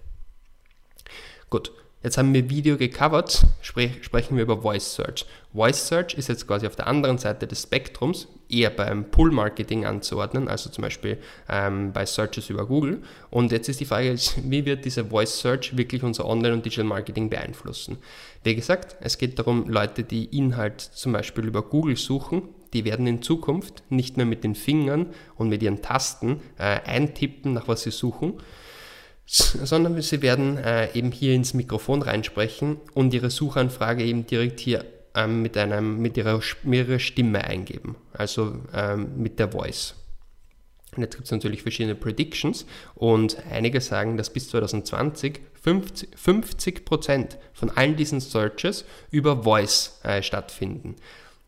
Gut, 1.55 1.71
jetzt 2.03 2.17
haben 2.17 2.33
wir 2.33 2.50
Video 2.50 2.75
gecovert, 2.75 3.45
sprech, 3.62 4.03
sprechen 4.03 4.35
wir 4.35 4.43
über 4.43 4.62
Voice 4.62 4.93
Search. 4.93 5.25
Voice 5.53 5.88
Search 5.88 6.13
ist 6.15 6.27
jetzt 6.27 6.45
quasi 6.47 6.67
auf 6.67 6.75
der 6.75 6.88
anderen 6.88 7.17
Seite 7.17 7.47
des 7.47 7.63
Spektrums 7.63 8.27
eher 8.50 8.69
beim 8.71 9.09
Pull-Marketing 9.09 9.85
anzuordnen, 9.85 10.50
also 10.50 10.69
zum 10.69 10.81
Beispiel 10.81 11.17
ähm, 11.47 11.93
bei 11.93 12.05
Searches 12.05 12.50
über 12.50 12.65
Google. 12.65 13.03
Und 13.29 13.53
jetzt 13.53 13.69
ist 13.69 13.79
die 13.79 13.85
Frage, 13.85 14.17
wie 14.43 14.65
wird 14.65 14.83
dieser 14.83 15.05
Voice 15.05 15.39
Search 15.39 15.77
wirklich 15.77 16.03
unser 16.03 16.25
Online- 16.25 16.55
und 16.55 16.65
Digital 16.65 16.83
Marketing 16.83 17.29
beeinflussen? 17.29 18.00
Wie 18.43 18.53
gesagt, 18.53 18.97
es 19.00 19.17
geht 19.17 19.39
darum, 19.39 19.69
Leute, 19.69 20.03
die 20.03 20.25
Inhalt 20.38 20.81
zum 20.81 21.13
Beispiel 21.13 21.45
über 21.45 21.62
Google 21.62 21.95
suchen, 21.95 22.50
die 22.74 22.83
werden 22.83 23.07
in 23.07 23.21
Zukunft 23.21 23.83
nicht 23.89 24.17
mehr 24.17 24.25
mit 24.25 24.43
den 24.43 24.55
Fingern 24.55 25.13
und 25.35 25.47
mit 25.47 25.63
ihren 25.63 25.81
Tasten 25.81 26.41
äh, 26.57 26.81
eintippen, 26.81 27.53
nach 27.53 27.69
was 27.69 27.83
sie 27.83 27.91
suchen, 27.91 28.41
sondern 29.25 30.00
sie 30.01 30.22
werden 30.22 30.58
äh, 30.58 30.94
eben 30.94 31.12
hier 31.12 31.34
ins 31.34 31.53
Mikrofon 31.53 32.01
reinsprechen 32.01 32.77
und 32.94 33.13
ihre 33.13 33.29
Suchanfrage 33.29 34.03
eben 34.03 34.27
direkt 34.27 34.60
hier 34.60 34.86
ähm, 35.15 35.41
mit, 35.41 35.58
einem, 35.58 36.00
mit, 36.00 36.17
ihrer, 36.17 36.39
mit 36.63 36.88
ihrer 36.88 37.00
Stimme 37.00 37.44
eingeben, 37.44 37.96
also 38.13 38.60
ähm, 38.74 39.13
mit 39.17 39.39
der 39.39 39.51
Voice. 39.51 39.96
Und 40.96 41.03
jetzt 41.03 41.15
gibt 41.15 41.25
es 41.25 41.32
natürlich 41.32 41.62
verschiedene 41.62 41.96
Predictions 41.96 42.65
und 42.94 43.38
einige 43.51 43.82
sagen, 43.82 44.15
dass 44.17 44.32
bis 44.32 44.50
2020 44.50 45.41
50, 45.62 46.10
50% 46.15 47.38
von 47.53 47.72
allen 47.72 47.96
diesen 47.96 48.20
Searches 48.20 48.86
über 49.10 49.44
Voice 49.44 50.00
äh, 50.03 50.22
stattfinden. 50.22 50.96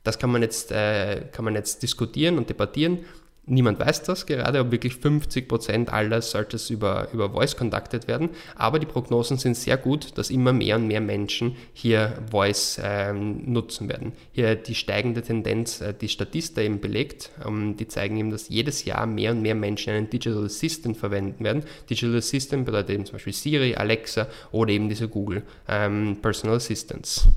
Das 0.04 0.18
kann 0.20 0.32
man, 0.32 0.42
jetzt, 0.42 0.72
äh, 0.72 1.28
kann 1.32 1.46
man 1.46 1.54
jetzt 1.56 1.84
diskutieren 1.84 2.38
und 2.38 2.50
debattieren. 2.50 3.06
Niemand 3.50 3.80
weiß 3.80 4.04
das 4.04 4.26
gerade, 4.26 4.60
ob 4.60 4.72
wirklich 4.72 4.96
50% 4.96 5.88
aller 5.88 6.22
Searches 6.22 6.70
über, 6.70 7.08
über 7.14 7.30
Voice 7.30 7.56
conducted 7.56 8.06
werden, 8.10 8.30
aber 8.56 8.78
die 8.78 8.86
Prognosen 8.86 9.38
sind 9.38 9.56
sehr 9.56 9.78
gut, 9.78 10.18
dass 10.18 10.30
immer 10.30 10.52
mehr 10.52 10.76
und 10.76 10.88
mehr 10.88 11.00
Menschen 11.00 11.56
hier 11.72 12.22
Voice 12.30 12.78
ähm, 12.84 13.50
nutzen 13.50 13.88
werden. 13.88 14.12
Hier 14.34 14.56
die 14.56 14.76
steigende 14.76 15.22
Tendenz, 15.22 15.80
äh, 15.80 15.94
die 15.94 16.10
Statista 16.10 16.60
eben 16.62 16.82
belegt, 16.82 17.32
ähm, 17.46 17.78
die 17.78 17.88
zeigen 17.88 18.18
eben, 18.18 18.32
dass 18.32 18.50
jedes 18.50 18.84
Jahr 18.84 19.06
mehr 19.06 19.32
und 19.32 19.42
mehr 19.42 19.56
Menschen 19.56 19.94
einen 19.94 20.10
Digital 20.10 20.44
Assistant 20.44 20.98
verwenden 20.98 21.42
werden. 21.46 21.64
Digital 21.90 22.18
Assistant 22.18 22.66
bedeutet 22.66 22.90
eben 22.90 23.06
zum 23.06 23.14
Beispiel 23.14 23.34
Siri, 23.34 23.76
Alexa 23.76 24.28
oder 24.52 24.72
eben 24.72 24.90
diese 24.90 25.08
Google 25.08 25.44
ähm, 25.70 26.18
Personal 26.22 26.58
Assistants. 26.58 27.30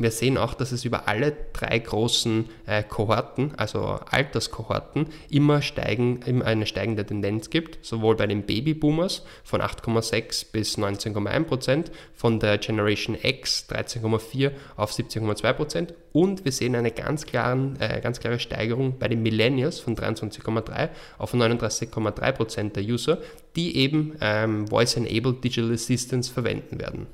Wir 0.00 0.10
sehen 0.10 0.36
auch, 0.36 0.54
dass 0.54 0.72
es 0.72 0.84
über 0.84 1.06
alle 1.06 1.36
drei 1.52 1.78
großen 1.78 2.46
äh, 2.66 2.82
Kohorten, 2.82 3.52
also 3.56 4.00
Alterskohorten, 4.10 5.06
immer, 5.30 5.62
steigen, 5.62 6.22
immer 6.22 6.46
eine 6.46 6.66
steigende 6.66 7.06
Tendenz 7.06 7.50
gibt, 7.50 7.84
sowohl 7.84 8.16
bei 8.16 8.26
den 8.26 8.42
Babyboomers 8.42 9.24
von 9.44 9.60
8,6 9.60 10.50
bis 10.50 10.76
19,1 10.76 11.44
Prozent, 11.44 11.92
von 12.14 12.40
der 12.40 12.58
Generation 12.58 13.16
X 13.22 13.66
13,4 13.70 14.50
auf 14.76 14.90
17,2 14.90 15.52
Prozent 15.52 15.94
und 16.12 16.44
wir 16.44 16.52
sehen 16.52 16.74
eine 16.74 16.90
ganz, 16.90 17.26
klaren, 17.26 17.78
äh, 17.78 18.00
ganz 18.00 18.18
klare 18.18 18.40
Steigerung 18.40 18.98
bei 18.98 19.06
den 19.06 19.22
Millennials 19.22 19.78
von 19.78 19.94
23,3 19.94 20.88
auf 21.18 21.32
39,3 21.32 22.32
Prozent 22.32 22.76
der 22.76 22.82
User, 22.82 23.18
die 23.54 23.76
eben 23.76 24.16
ähm, 24.20 24.66
Voice-Enabled 24.66 25.44
Digital 25.44 25.72
Assistants 25.72 26.28
verwenden 26.28 26.80
werden. 26.80 27.06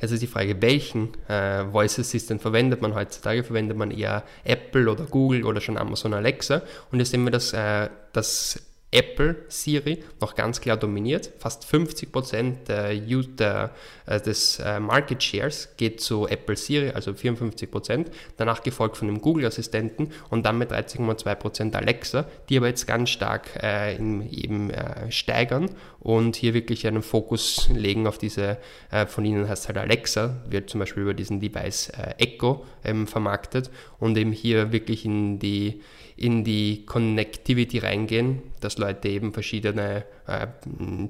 Jetzt 0.00 0.12
ist 0.12 0.22
die 0.22 0.26
Frage, 0.26 0.60
welchen 0.62 1.10
äh, 1.28 1.64
Voice 1.66 1.98
Assistant 1.98 2.40
verwendet 2.40 2.80
man 2.80 2.94
heutzutage? 2.94 3.44
Verwendet 3.44 3.76
man 3.76 3.90
eher 3.90 4.24
Apple 4.44 4.90
oder 4.90 5.04
Google 5.04 5.44
oder 5.44 5.60
schon 5.60 5.76
Amazon 5.76 6.14
Alexa? 6.14 6.62
Und 6.90 7.00
jetzt 7.00 7.10
sehen 7.10 7.24
wir, 7.24 7.30
dass 7.30 7.52
äh, 7.52 7.88
das 8.12 8.62
Apple 8.92 9.36
Siri 9.48 10.02
noch 10.20 10.34
ganz 10.34 10.60
klar 10.60 10.76
dominiert. 10.76 11.30
Fast 11.38 11.64
50% 11.64 12.64
der, 12.66 12.94
der, 12.94 13.70
äh, 14.06 14.20
des 14.20 14.58
äh, 14.58 14.80
Market 14.80 15.22
Shares 15.22 15.68
geht 15.76 16.00
zu 16.00 16.26
Apple 16.26 16.56
Siri, 16.56 16.90
also 16.90 17.12
54%. 17.12 18.06
Danach 18.36 18.62
gefolgt 18.62 18.96
von 18.96 19.06
dem 19.06 19.20
Google 19.20 19.46
Assistenten 19.46 20.10
und 20.28 20.44
dann 20.44 20.58
mit 20.58 20.72
13,2% 20.72 21.74
Alexa, 21.74 22.26
die 22.48 22.56
aber 22.56 22.66
jetzt 22.66 22.86
ganz 22.86 23.10
stark 23.10 23.62
äh, 23.62 23.94
in, 23.94 24.28
eben 24.28 24.70
äh, 24.70 25.10
steigern 25.12 25.70
und 26.00 26.34
hier 26.34 26.54
wirklich 26.54 26.86
einen 26.86 27.02
Fokus 27.02 27.68
legen 27.72 28.06
auf 28.06 28.18
diese, 28.18 28.58
äh, 28.90 29.06
von 29.06 29.24
ihnen 29.24 29.48
heißt 29.48 29.68
halt 29.68 29.78
Alexa, 29.78 30.42
wird 30.48 30.68
zum 30.68 30.80
Beispiel 30.80 31.04
über 31.04 31.14
diesen 31.14 31.40
Device 31.40 31.90
äh, 31.90 32.14
Echo 32.18 32.64
ähm, 32.84 33.06
vermarktet 33.06 33.70
und 33.98 34.16
eben 34.18 34.32
hier 34.32 34.72
wirklich 34.72 35.04
in 35.04 35.38
die 35.38 35.80
in 36.20 36.44
die 36.44 36.84
Connectivity 36.84 37.78
reingehen, 37.78 38.42
dass 38.60 38.76
Leute 38.76 39.08
eben 39.08 39.32
verschiedene 39.32 40.04
äh, 40.26 40.48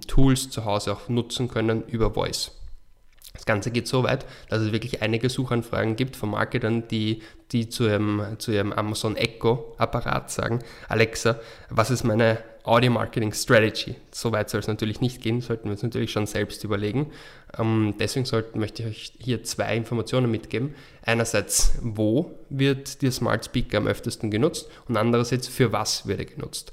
Tools 0.06 0.50
zu 0.50 0.64
Hause 0.64 0.92
auch 0.92 1.08
nutzen 1.08 1.48
können 1.48 1.82
über 1.82 2.14
Voice. 2.14 2.52
Das 3.32 3.44
Ganze 3.44 3.72
geht 3.72 3.88
so 3.88 4.04
weit, 4.04 4.24
dass 4.48 4.60
es 4.60 4.70
wirklich 4.70 5.02
einige 5.02 5.28
Suchanfragen 5.28 5.96
gibt 5.96 6.14
von 6.14 6.30
Marketern, 6.30 6.86
die, 6.86 7.22
die 7.50 7.68
zu, 7.68 7.88
ihrem, 7.88 8.36
zu 8.38 8.52
ihrem 8.52 8.72
Amazon 8.72 9.16
Echo-Apparat 9.16 10.30
sagen, 10.30 10.60
Alexa, 10.88 11.40
was 11.70 11.90
ist 11.90 12.04
meine 12.04 12.38
Audio 12.70 12.92
Marketing 12.92 13.32
Strategy? 13.32 13.96
So 14.12 14.30
weit 14.30 14.48
soll 14.48 14.60
es 14.60 14.68
natürlich 14.68 15.00
nicht 15.00 15.20
gehen, 15.20 15.40
sollten 15.40 15.64
wir 15.64 15.72
uns 15.72 15.82
natürlich 15.82 16.12
schon 16.12 16.26
selbst 16.26 16.62
überlegen. 16.62 17.10
Ähm, 17.58 17.94
deswegen 17.98 18.26
sollten, 18.26 18.60
möchte 18.60 18.84
ich 18.84 18.88
euch 18.88 19.12
hier 19.18 19.42
zwei 19.42 19.76
Informationen 19.76 20.30
mitgeben. 20.30 20.76
Einerseits, 21.02 21.72
wo 21.82 22.30
wird 22.48 23.02
der 23.02 23.10
Smart 23.10 23.44
Speaker 23.44 23.78
am 23.78 23.88
öftesten 23.88 24.30
genutzt 24.30 24.68
und 24.86 24.96
andererseits, 24.96 25.48
für 25.48 25.72
was 25.72 26.06
wird 26.06 26.20
er 26.20 26.26
genutzt. 26.26 26.72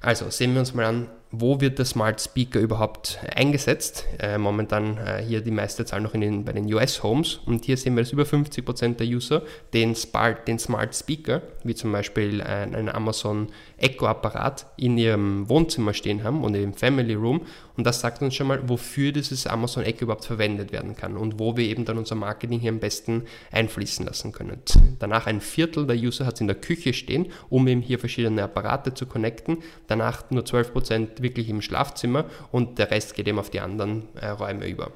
Also 0.00 0.28
sehen 0.30 0.54
wir 0.54 0.60
uns 0.60 0.74
mal 0.74 0.86
an, 0.86 1.08
wo 1.30 1.60
wird 1.60 1.78
der 1.78 1.84
Smart 1.84 2.20
Speaker 2.20 2.60
überhaupt 2.60 3.18
eingesetzt? 3.34 4.06
Äh, 4.18 4.38
momentan 4.38 4.96
äh, 4.96 5.22
hier 5.22 5.40
die 5.40 5.50
meiste 5.50 5.84
Zahl 5.84 6.00
noch 6.00 6.14
in 6.14 6.20
den, 6.20 6.44
bei 6.44 6.52
den 6.52 6.72
US-Homes 6.72 7.40
und 7.46 7.64
hier 7.64 7.76
sehen 7.76 7.96
wir, 7.96 8.02
dass 8.02 8.12
über 8.12 8.22
50% 8.22 8.94
der 8.94 9.06
User 9.06 9.42
den 9.74 9.94
Smart, 9.94 10.48
den 10.48 10.58
Smart 10.58 10.94
Speaker, 10.94 11.42
wie 11.64 11.74
zum 11.74 11.92
Beispiel 11.92 12.40
ein, 12.40 12.74
ein 12.74 12.88
Amazon 12.88 13.48
Echo-Apparat, 13.78 14.66
in 14.76 14.98
ihrem 14.98 15.48
Wohnzimmer 15.48 15.94
stehen 15.94 16.24
haben 16.24 16.44
und 16.44 16.54
im 16.54 16.74
Family 16.74 17.14
Room 17.14 17.42
und 17.76 17.86
das 17.86 18.00
sagt 18.00 18.22
uns 18.22 18.34
schon 18.34 18.48
mal, 18.48 18.68
wofür 18.68 19.12
dieses 19.12 19.46
Amazon 19.46 19.84
Echo 19.84 20.04
überhaupt 20.04 20.24
verwendet 20.24 20.72
werden 20.72 20.96
kann 20.96 21.16
und 21.16 21.38
wo 21.38 21.56
wir 21.56 21.64
eben 21.64 21.84
dann 21.84 21.96
unser 21.96 22.16
Marketing 22.16 22.58
hier 22.58 22.72
am 22.72 22.80
besten 22.80 23.22
einfließen 23.52 24.04
lassen 24.04 24.32
können. 24.32 24.60
Danach 24.98 25.26
ein 25.26 25.40
Viertel 25.40 25.86
der 25.86 25.96
User 25.96 26.26
hat 26.26 26.34
es 26.34 26.40
in 26.40 26.48
der 26.48 26.56
Küche 26.56 26.92
stehen, 26.92 27.26
um 27.48 27.68
eben 27.68 27.80
hier 27.80 28.00
verschiedene 28.00 28.42
Apparate 28.42 28.94
zu 28.94 29.06
connecten. 29.06 29.58
Danach 29.86 30.28
nur 30.30 30.42
12% 30.42 31.22
wirklich 31.22 31.48
im 31.48 31.62
Schlafzimmer 31.62 32.24
und 32.50 32.78
der 32.78 32.90
Rest 32.90 33.14
geht 33.14 33.28
eben 33.28 33.38
auf 33.38 33.50
die 33.50 33.60
anderen 33.60 34.08
äh, 34.20 34.26
Räume 34.28 34.66
über. 34.66 34.90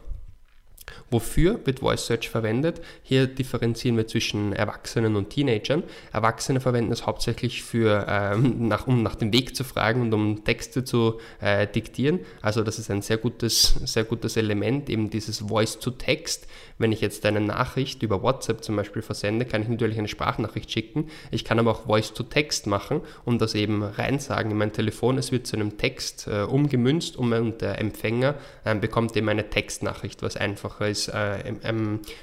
Wofür 1.10 1.60
wird 1.64 1.80
Voice 1.80 2.06
Search 2.06 2.28
verwendet? 2.28 2.80
Hier 3.02 3.26
differenzieren 3.26 3.96
wir 3.96 4.06
zwischen 4.06 4.52
Erwachsenen 4.52 5.16
und 5.16 5.30
Teenagern. 5.30 5.82
Erwachsene 6.12 6.60
verwenden 6.60 6.92
es 6.92 7.06
hauptsächlich 7.06 7.62
für, 7.62 8.06
ähm, 8.08 8.68
nach, 8.68 8.86
um 8.86 9.02
nach 9.02 9.14
dem 9.14 9.32
Weg 9.32 9.54
zu 9.54 9.64
fragen 9.64 10.00
und 10.00 10.14
um 10.14 10.44
Texte 10.44 10.84
zu 10.84 11.20
äh, 11.40 11.66
diktieren. 11.66 12.20
Also 12.40 12.62
das 12.62 12.78
ist 12.78 12.90
ein 12.90 13.02
sehr 13.02 13.18
gutes, 13.18 13.74
sehr 13.84 14.04
gutes 14.04 14.36
Element, 14.36 14.88
eben 14.88 15.10
dieses 15.10 15.40
Voice 15.40 15.78
to 15.78 15.90
Text. 15.90 16.46
Wenn 16.78 16.92
ich 16.92 17.00
jetzt 17.00 17.24
eine 17.26 17.40
Nachricht 17.40 18.02
über 18.02 18.22
WhatsApp 18.22 18.64
zum 18.64 18.76
Beispiel 18.76 19.02
versende, 19.02 19.44
kann 19.44 19.62
ich 19.62 19.68
natürlich 19.68 19.98
eine 19.98 20.08
Sprachnachricht 20.08 20.70
schicken. 20.70 21.08
Ich 21.30 21.44
kann 21.44 21.58
aber 21.58 21.72
auch 21.72 21.86
Voice 21.86 22.12
to 22.12 22.22
Text 22.22 22.66
machen 22.66 23.02
und 23.24 23.40
das 23.40 23.54
eben 23.54 23.82
reinsagen 23.82 24.50
in 24.50 24.56
mein 24.58 24.72
Telefon. 24.72 25.18
Es 25.18 25.30
wird 25.30 25.46
zu 25.46 25.56
einem 25.56 25.78
Text 25.78 26.26
äh, 26.26 26.42
umgemünzt 26.42 27.16
und 27.16 27.60
der 27.60 27.78
Empfänger 27.78 28.34
äh, 28.64 28.74
bekommt 28.74 29.16
eben 29.16 29.28
eine 29.28 29.50
Textnachricht, 29.50 30.22
was 30.22 30.36
einfacher 30.72 30.88
ist 30.88 31.08
äh, 31.08 31.54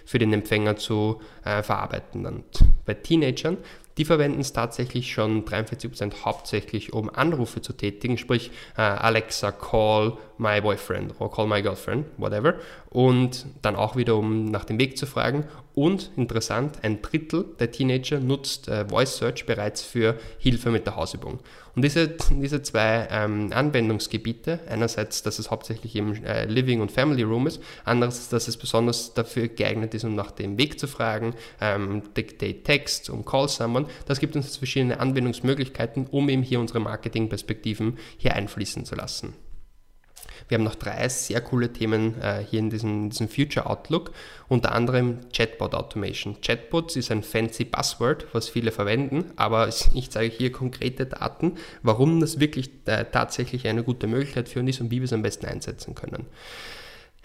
für 0.05 0.19
den 0.19 0.33
Empfänger 0.33 0.77
zu 0.77 1.21
äh, 1.43 1.63
verarbeiten. 1.63 2.25
Und 2.25 2.65
bei 2.85 2.93
Teenagern 2.93 3.57
die 3.99 4.05
verwenden 4.05 4.39
es 4.39 4.53
tatsächlich 4.53 5.11
schon 5.11 5.43
43% 5.43 6.23
hauptsächlich, 6.23 6.93
um 6.93 7.13
Anrufe 7.13 7.61
zu 7.61 7.73
tätigen, 7.73 8.17
sprich 8.17 8.49
äh, 8.77 8.81
Alexa, 8.81 9.51
call 9.51 10.13
my 10.37 10.61
boyfriend 10.61 11.19
oder 11.19 11.29
call 11.29 11.47
my 11.47 11.61
girlfriend, 11.61 12.05
whatever. 12.15 12.55
Und 12.89 13.45
dann 13.61 13.75
auch 13.75 13.97
wieder, 13.97 14.15
um 14.15 14.45
nach 14.45 14.63
dem 14.63 14.79
Weg 14.79 14.97
zu 14.97 15.05
fragen. 15.05 15.43
Und 15.75 16.11
interessant, 16.17 16.79
ein 16.83 17.01
Drittel 17.01 17.45
der 17.59 17.71
Teenager 17.71 18.19
nutzt 18.19 18.67
äh, 18.67 18.87
Voice 18.87 19.17
Search 19.17 19.45
bereits 19.45 19.81
für 19.81 20.19
Hilfe 20.37 20.71
mit 20.71 20.85
der 20.85 20.95
Hausübung. 20.95 21.39
Und 21.75 21.83
diese, 21.83 22.09
diese 22.31 22.61
zwei 22.63 23.07
ähm, 23.09 23.51
Anwendungsgebiete, 23.53 24.59
einerseits, 24.67 25.23
dass 25.23 25.39
es 25.39 25.51
hauptsächlich 25.51 25.95
im 25.95 26.21
äh, 26.25 26.45
Living- 26.45 26.81
und 26.81 26.91
Family 26.91 27.23
Room 27.23 27.47
ist, 27.47 27.61
andererseits, 27.85 28.29
dass 28.29 28.47
es 28.47 28.57
besonders 28.57 29.13
dafür 29.13 29.47
geeignet 29.47 29.93
ist, 29.93 30.03
um 30.03 30.15
nach 30.15 30.31
dem 30.31 30.57
Weg 30.57 30.79
zu 30.79 30.87
fragen, 30.87 31.35
ähm, 31.61 32.01
Dictate 32.17 32.63
Text, 32.63 33.09
um 33.09 33.23
Call 33.23 33.47
Someone, 33.47 33.85
das 34.05 34.19
gibt 34.19 34.35
uns 34.35 34.57
verschiedene 34.57 34.99
Anwendungsmöglichkeiten, 34.99 36.07
um 36.07 36.27
eben 36.29 36.43
hier 36.43 36.59
unsere 36.59 36.79
Marketingperspektiven 36.79 37.97
hier 38.17 38.35
einfließen 38.35 38.85
zu 38.85 38.95
lassen. 38.95 39.33
Wir 40.49 40.57
haben 40.57 40.65
noch 40.65 40.75
drei 40.75 41.07
sehr 41.07 41.41
coole 41.41 41.71
Themen 41.71 42.19
äh, 42.21 42.43
hier 42.43 42.59
in 42.59 42.71
diesem, 42.71 43.11
diesem, 43.11 43.29
Future 43.29 43.67
Outlook, 43.67 44.11
unter 44.47 44.73
anderem 44.73 45.19
Chatbot 45.31 45.75
Automation. 45.75 46.41
Chatbots 46.41 46.95
ist 46.95 47.11
ein 47.11 47.21
fancy 47.21 47.65
Buzzword, 47.65 48.25
was 48.33 48.49
viele 48.49 48.71
verwenden, 48.71 49.31
aber 49.35 49.67
ich 49.67 50.09
zeige 50.09 50.35
hier 50.35 50.51
konkrete 50.51 51.05
Daten, 51.05 51.53
warum 51.83 52.19
das 52.19 52.39
wirklich 52.39 52.71
äh, 52.85 53.05
tatsächlich 53.05 53.67
eine 53.67 53.83
gute 53.83 54.07
Möglichkeit 54.07 54.49
für 54.49 54.59
uns 54.59 54.71
ist 54.71 54.81
und 54.81 54.89
wie 54.89 54.97
wir 54.97 55.05
es 55.05 55.13
am 55.13 55.21
besten 55.21 55.45
einsetzen 55.45 55.93
können. 55.93 56.25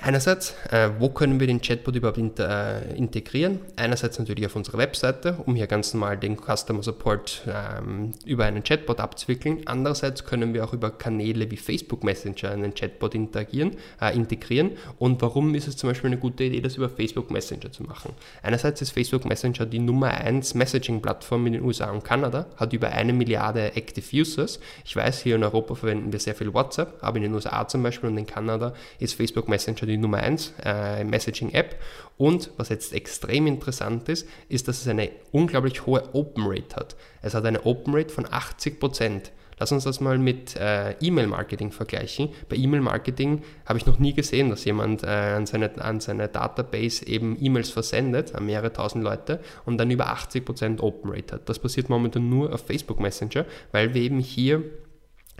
Einerseits, 0.07 0.55
äh, 0.71 0.91
wo 0.99 1.09
können 1.09 1.41
wir 1.41 1.47
den 1.47 1.63
Chatbot 1.63 1.97
überhaupt 1.97 2.19
inter, 2.19 2.83
äh, 2.83 2.95
integrieren? 2.95 3.61
Einerseits 3.77 4.19
natürlich 4.19 4.45
auf 4.45 4.55
unserer 4.55 4.77
Webseite, 4.77 5.39
um 5.47 5.55
hier 5.55 5.67
ganz 5.67 5.95
normal 5.95 6.19
den 6.19 6.37
Customer 6.37 6.83
Support 6.83 7.43
ähm, 7.49 8.13
über 8.27 8.45
einen 8.45 8.63
Chatbot 8.63 9.01
abzuwickeln. 9.01 9.63
Andererseits 9.65 10.27
können 10.27 10.53
wir 10.53 10.63
auch 10.65 10.75
über 10.75 10.91
Kanäle 10.91 11.51
wie 11.51 11.57
Facebook 11.57 12.05
Messenger 12.05 12.51
einen 12.51 12.75
Chatbot 12.75 13.15
interagieren, 13.15 13.79
äh, 13.99 14.15
integrieren. 14.15 14.73
Und 14.99 15.23
warum 15.23 15.55
ist 15.55 15.69
es 15.69 15.79
zum 15.79 15.89
Beispiel 15.89 16.09
eine 16.09 16.19
gute 16.19 16.45
Idee, 16.45 16.61
das 16.61 16.77
über 16.77 16.91
Facebook 16.91 17.31
Messenger 17.31 17.73
zu 17.73 17.85
machen? 17.85 18.13
Einerseits 18.43 18.83
ist 18.83 18.91
Facebook 18.91 19.25
Messenger 19.25 19.65
die 19.65 19.79
Nummer 19.79 20.11
1 20.11 20.53
Messaging-Plattform 20.53 21.47
in 21.47 21.55
den 21.55 21.63
USA 21.63 21.91
und 21.91 22.05
Kanada, 22.05 22.45
hat 22.57 22.75
über 22.75 22.91
eine 22.91 23.15
Milliarde 23.15 23.75
Active 23.75 24.05
Users. 24.15 24.61
Ich 24.85 24.95
weiß, 24.95 25.23
hier 25.23 25.37
in 25.37 25.45
Europa 25.45 25.75
verwenden 25.75 26.13
wir 26.13 26.21
sehr 26.21 26.35
viel 26.35 26.53
WhatsApp, 26.53 26.99
aber 27.01 27.17
in 27.17 27.23
den 27.23 27.33
USA 27.33 27.67
zum 27.67 27.83
Beispiel 27.83 28.11
und 28.11 28.19
in 28.19 28.27
Kanada 28.27 28.75
ist 28.99 29.15
Facebook 29.15 29.49
Messenger 29.49 29.85
Messenger 29.85 29.94
die 29.95 29.99
Nummer 29.99 30.19
1 30.19 30.55
äh, 30.65 31.05
Messaging-App. 31.05 31.77
Und 32.17 32.51
was 32.57 32.69
jetzt 32.69 32.93
extrem 32.93 33.47
interessant 33.47 34.09
ist, 34.09 34.29
ist, 34.49 34.69
dass 34.69 34.81
es 34.81 34.89
eine 34.89 35.11
unglaublich 35.33 35.87
hohe 35.87 36.15
Open 36.15 36.45
Rate 36.47 36.77
hat. 36.77 36.97
Es 37.23 37.35
hat 37.35 37.45
eine 37.45 37.65
Open 37.67 37.95
Rate 37.95 38.13
von 38.13 38.27
80 38.31 38.79
Prozent. 38.79 39.33
Lass 39.59 39.71
uns 39.71 39.85
das 39.85 40.01
mal 40.01 40.19
mit 40.19 40.57
äh, 40.57 40.93
E-Mail-Marketing 41.01 41.71
vergleichen. 41.71 42.31
Bei 42.49 42.57
E-Mail-Marketing 42.57 43.43
habe 43.67 43.79
ich 43.79 43.87
noch 43.87 43.99
nie 43.99 44.13
gesehen, 44.13 44.51
dass 44.51 44.65
jemand 44.65 45.05
äh, 45.05 45.07
an, 45.07 45.47
seine, 45.47 45.81
an 45.81 46.01
seine 46.01 46.29
Database 46.29 47.07
eben 47.07 47.37
E-Mails 47.41 47.71
versendet, 47.71 48.35
an 48.35 48.47
mehrere 48.47 48.73
tausend 48.73 49.05
Leute 49.05 49.41
und 49.65 49.79
dann 49.79 49.91
über 49.91 50.13
80% 50.13 50.81
Open 50.81 51.13
Rate 51.13 51.37
hat. 51.37 51.49
Das 51.49 51.59
passiert 51.59 51.89
momentan 51.89 52.29
nur 52.29 52.53
auf 52.53 52.67
Facebook 52.67 52.99
Messenger, 52.99 53.45
weil 53.71 53.95
wir 53.95 54.03
eben 54.03 54.19
hier 54.19 54.63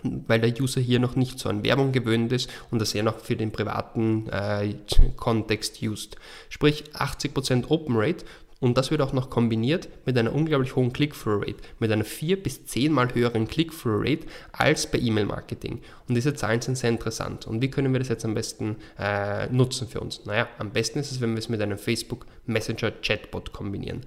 weil 0.03 0.41
der 0.41 0.61
User 0.61 0.81
hier 0.81 0.99
noch 1.01 1.17
nicht 1.17 1.39
so 1.39 1.49
an 1.49 1.65
Werbung 1.65 1.93
gewöhnt 1.93 2.33
ist 2.33 2.51
und 2.71 2.81
das 2.81 2.95
eher 2.95 3.03
noch 3.03 3.21
für 3.21 3.37
den 3.37 3.53
privaten 3.53 4.29
äh, 4.29 4.75
Kontext 5.17 5.83
used. 5.83 6.17
Sprich 6.49 6.85
80% 6.95 7.69
Open 7.69 7.97
Rate 7.97 8.25
und 8.65 8.79
das 8.79 8.91
wird 8.91 9.03
auch 9.03 9.13
noch 9.13 9.29
kombiniert 9.29 9.91
mit 10.07 10.17
einer 10.17 10.33
unglaublich 10.33 10.75
hohen 10.75 10.91
Click-Through-Rate, 10.91 11.57
mit 11.81 11.93
einer 11.93 12.03
4 12.03 12.43
bis 12.43 12.65
10 12.65 12.93
mal 12.93 13.13
höheren 13.15 13.47
Click-Through-Rate 13.47 14.27
als 14.53 14.91
bei 14.91 14.99
E-Mail-Marketing. 15.01 15.83
Und 16.09 16.15
diese 16.15 16.33
Zahlen 16.33 16.63
sind 16.63 16.79
sehr 16.79 16.89
interessant. 16.89 17.47
Und 17.47 17.61
wie 17.61 17.69
können 17.69 17.93
wir 17.93 17.99
das 17.99 18.09
jetzt 18.09 18.25
am 18.25 18.33
besten 18.33 18.77
äh, 18.99 19.49
nutzen 19.49 19.87
für 19.87 20.01
uns? 20.01 20.25
Naja, 20.25 20.49
am 20.57 20.71
besten 20.71 20.99
ist 20.99 21.11
es, 21.11 21.21
wenn 21.21 21.33
wir 21.33 21.41
es 21.41 21.51
mit 21.51 21.61
einem 21.61 21.77
Facebook 21.77 22.25
Messenger 22.47 22.91
Chatbot 23.03 23.53
kombinieren. 23.53 24.03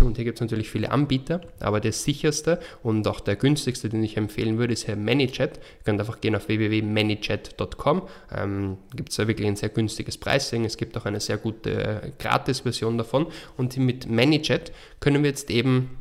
Und 0.00 0.16
hier 0.16 0.24
gibt 0.24 0.38
es 0.38 0.40
natürlich 0.40 0.70
viele 0.70 0.90
Anbieter, 0.90 1.40
aber 1.58 1.80
der 1.80 1.92
sicherste 1.92 2.60
und 2.82 3.06
auch 3.08 3.20
der 3.20 3.36
günstigste, 3.36 3.88
den 3.88 4.02
ich 4.04 4.16
empfehlen 4.16 4.58
würde, 4.58 4.72
ist 4.72 4.86
hier 4.86 4.96
ManyChat. 4.96 5.56
Ihr 5.56 5.84
könnt 5.84 6.00
einfach 6.00 6.20
gehen 6.20 6.36
auf 6.36 6.48
www.manychat.com. 6.48 8.02
Ähm, 8.36 8.76
gibt 8.94 9.10
es 9.10 9.16
da 9.16 9.26
wirklich 9.26 9.48
ein 9.48 9.56
sehr 9.56 9.70
günstiges 9.70 10.18
Pricing. 10.18 10.64
Es 10.64 10.76
gibt 10.76 10.96
auch 10.96 11.04
eine 11.04 11.20
sehr 11.20 11.36
gute 11.36 11.70
äh, 11.70 12.12
Gratis-Version 12.18 12.98
davon. 12.98 13.26
Und 13.56 13.76
mit 13.76 13.99
mit 14.06 14.10
ManyChat 14.10 14.72
können 15.00 15.22
wir 15.22 15.30
jetzt 15.30 15.50
eben 15.50 15.96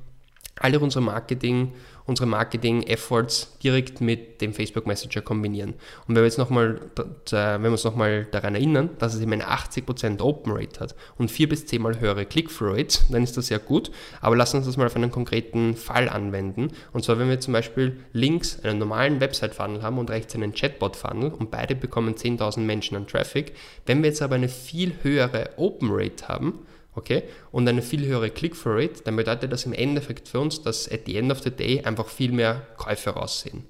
alle 0.60 0.80
unsere 0.80 1.04
Marketing, 1.04 1.74
unsere 2.06 2.28
Marketing-Efforts 2.28 3.60
direkt 3.64 4.02
mit 4.02 4.42
dem 4.42 4.54
Facebook 4.54 4.88
Messenger 4.88 5.22
kombinieren. 5.22 5.76
Und 6.08 6.16
wenn 6.16 6.16
wir 6.16 6.26
jetzt 6.26 6.38
nochmal, 6.38 6.82
wenn 7.30 7.64
wir 7.64 7.72
uns 7.72 7.84
nochmal 7.84 8.26
daran 8.26 8.56
erinnern, 8.56 8.90
dass 9.00 9.14
es 9.14 9.22
eben 9.22 9.34
eine 9.34 9.48
80% 9.48 10.20
Open 10.22 10.52
Rate 10.52 10.80
hat 10.82 10.96
und 11.18 11.32
4 11.32 11.50
bis 11.50 11.66
10 11.66 11.82
mal 11.82 12.00
höhere 12.00 12.26
Click-Through-Rates, 12.26 13.08
dann 13.12 13.24
ist 13.24 13.38
das 13.38 13.48
sehr 13.48 13.60
gut. 13.60 13.92
Aber 14.22 14.36
lassen 14.36 14.58
uns 14.58 14.66
das 14.66 14.76
mal 14.76 14.88
auf 14.88 14.96
einen 14.96 15.12
konkreten 15.12 15.76
Fall 15.76 16.10
anwenden. 16.10 16.70
Und 16.92 17.06
zwar, 17.06 17.20
wenn 17.20 17.30
wir 17.30 17.40
zum 17.40 17.54
Beispiel 17.54 17.98
links 18.12 18.60
einen 18.64 18.80
normalen 18.80 19.22
Website-Funnel 19.22 19.82
haben 19.82 19.98
und 19.98 20.10
rechts 20.10 20.36
einen 20.36 20.54
Chatbot-Funnel 20.54 21.32
und 21.32 21.52
beide 21.52 21.76
bekommen 21.76 22.16
10.000 22.16 22.60
Menschen 22.60 22.98
an 22.98 23.08
Traffic. 23.08 23.54
Wenn 23.86 24.02
wir 24.04 24.10
jetzt 24.10 24.22
aber 24.22 24.36
eine 24.36 24.50
viel 24.50 24.96
höhere 25.04 25.52
Open 25.58 25.90
Rate 25.92 26.28
haben, 26.28 26.66
Okay? 27.00 27.24
Und 27.52 27.68
eine 27.68 27.82
viel 27.82 28.06
höhere 28.06 28.30
Click-Through-Rate, 28.30 29.04
dann 29.06 29.16
bedeutet 29.16 29.52
das 29.52 29.66
im 29.66 29.74
Endeffekt 29.74 30.28
für 30.28 30.42
uns, 30.42 30.62
dass 30.62 30.92
at 30.92 31.02
the 31.06 31.16
end 31.16 31.32
of 31.32 31.42
the 31.42 31.50
day 31.50 31.82
einfach 31.84 32.08
viel 32.08 32.32
mehr 32.32 32.62
Käufe 32.78 33.12
raussehen. 33.12 33.64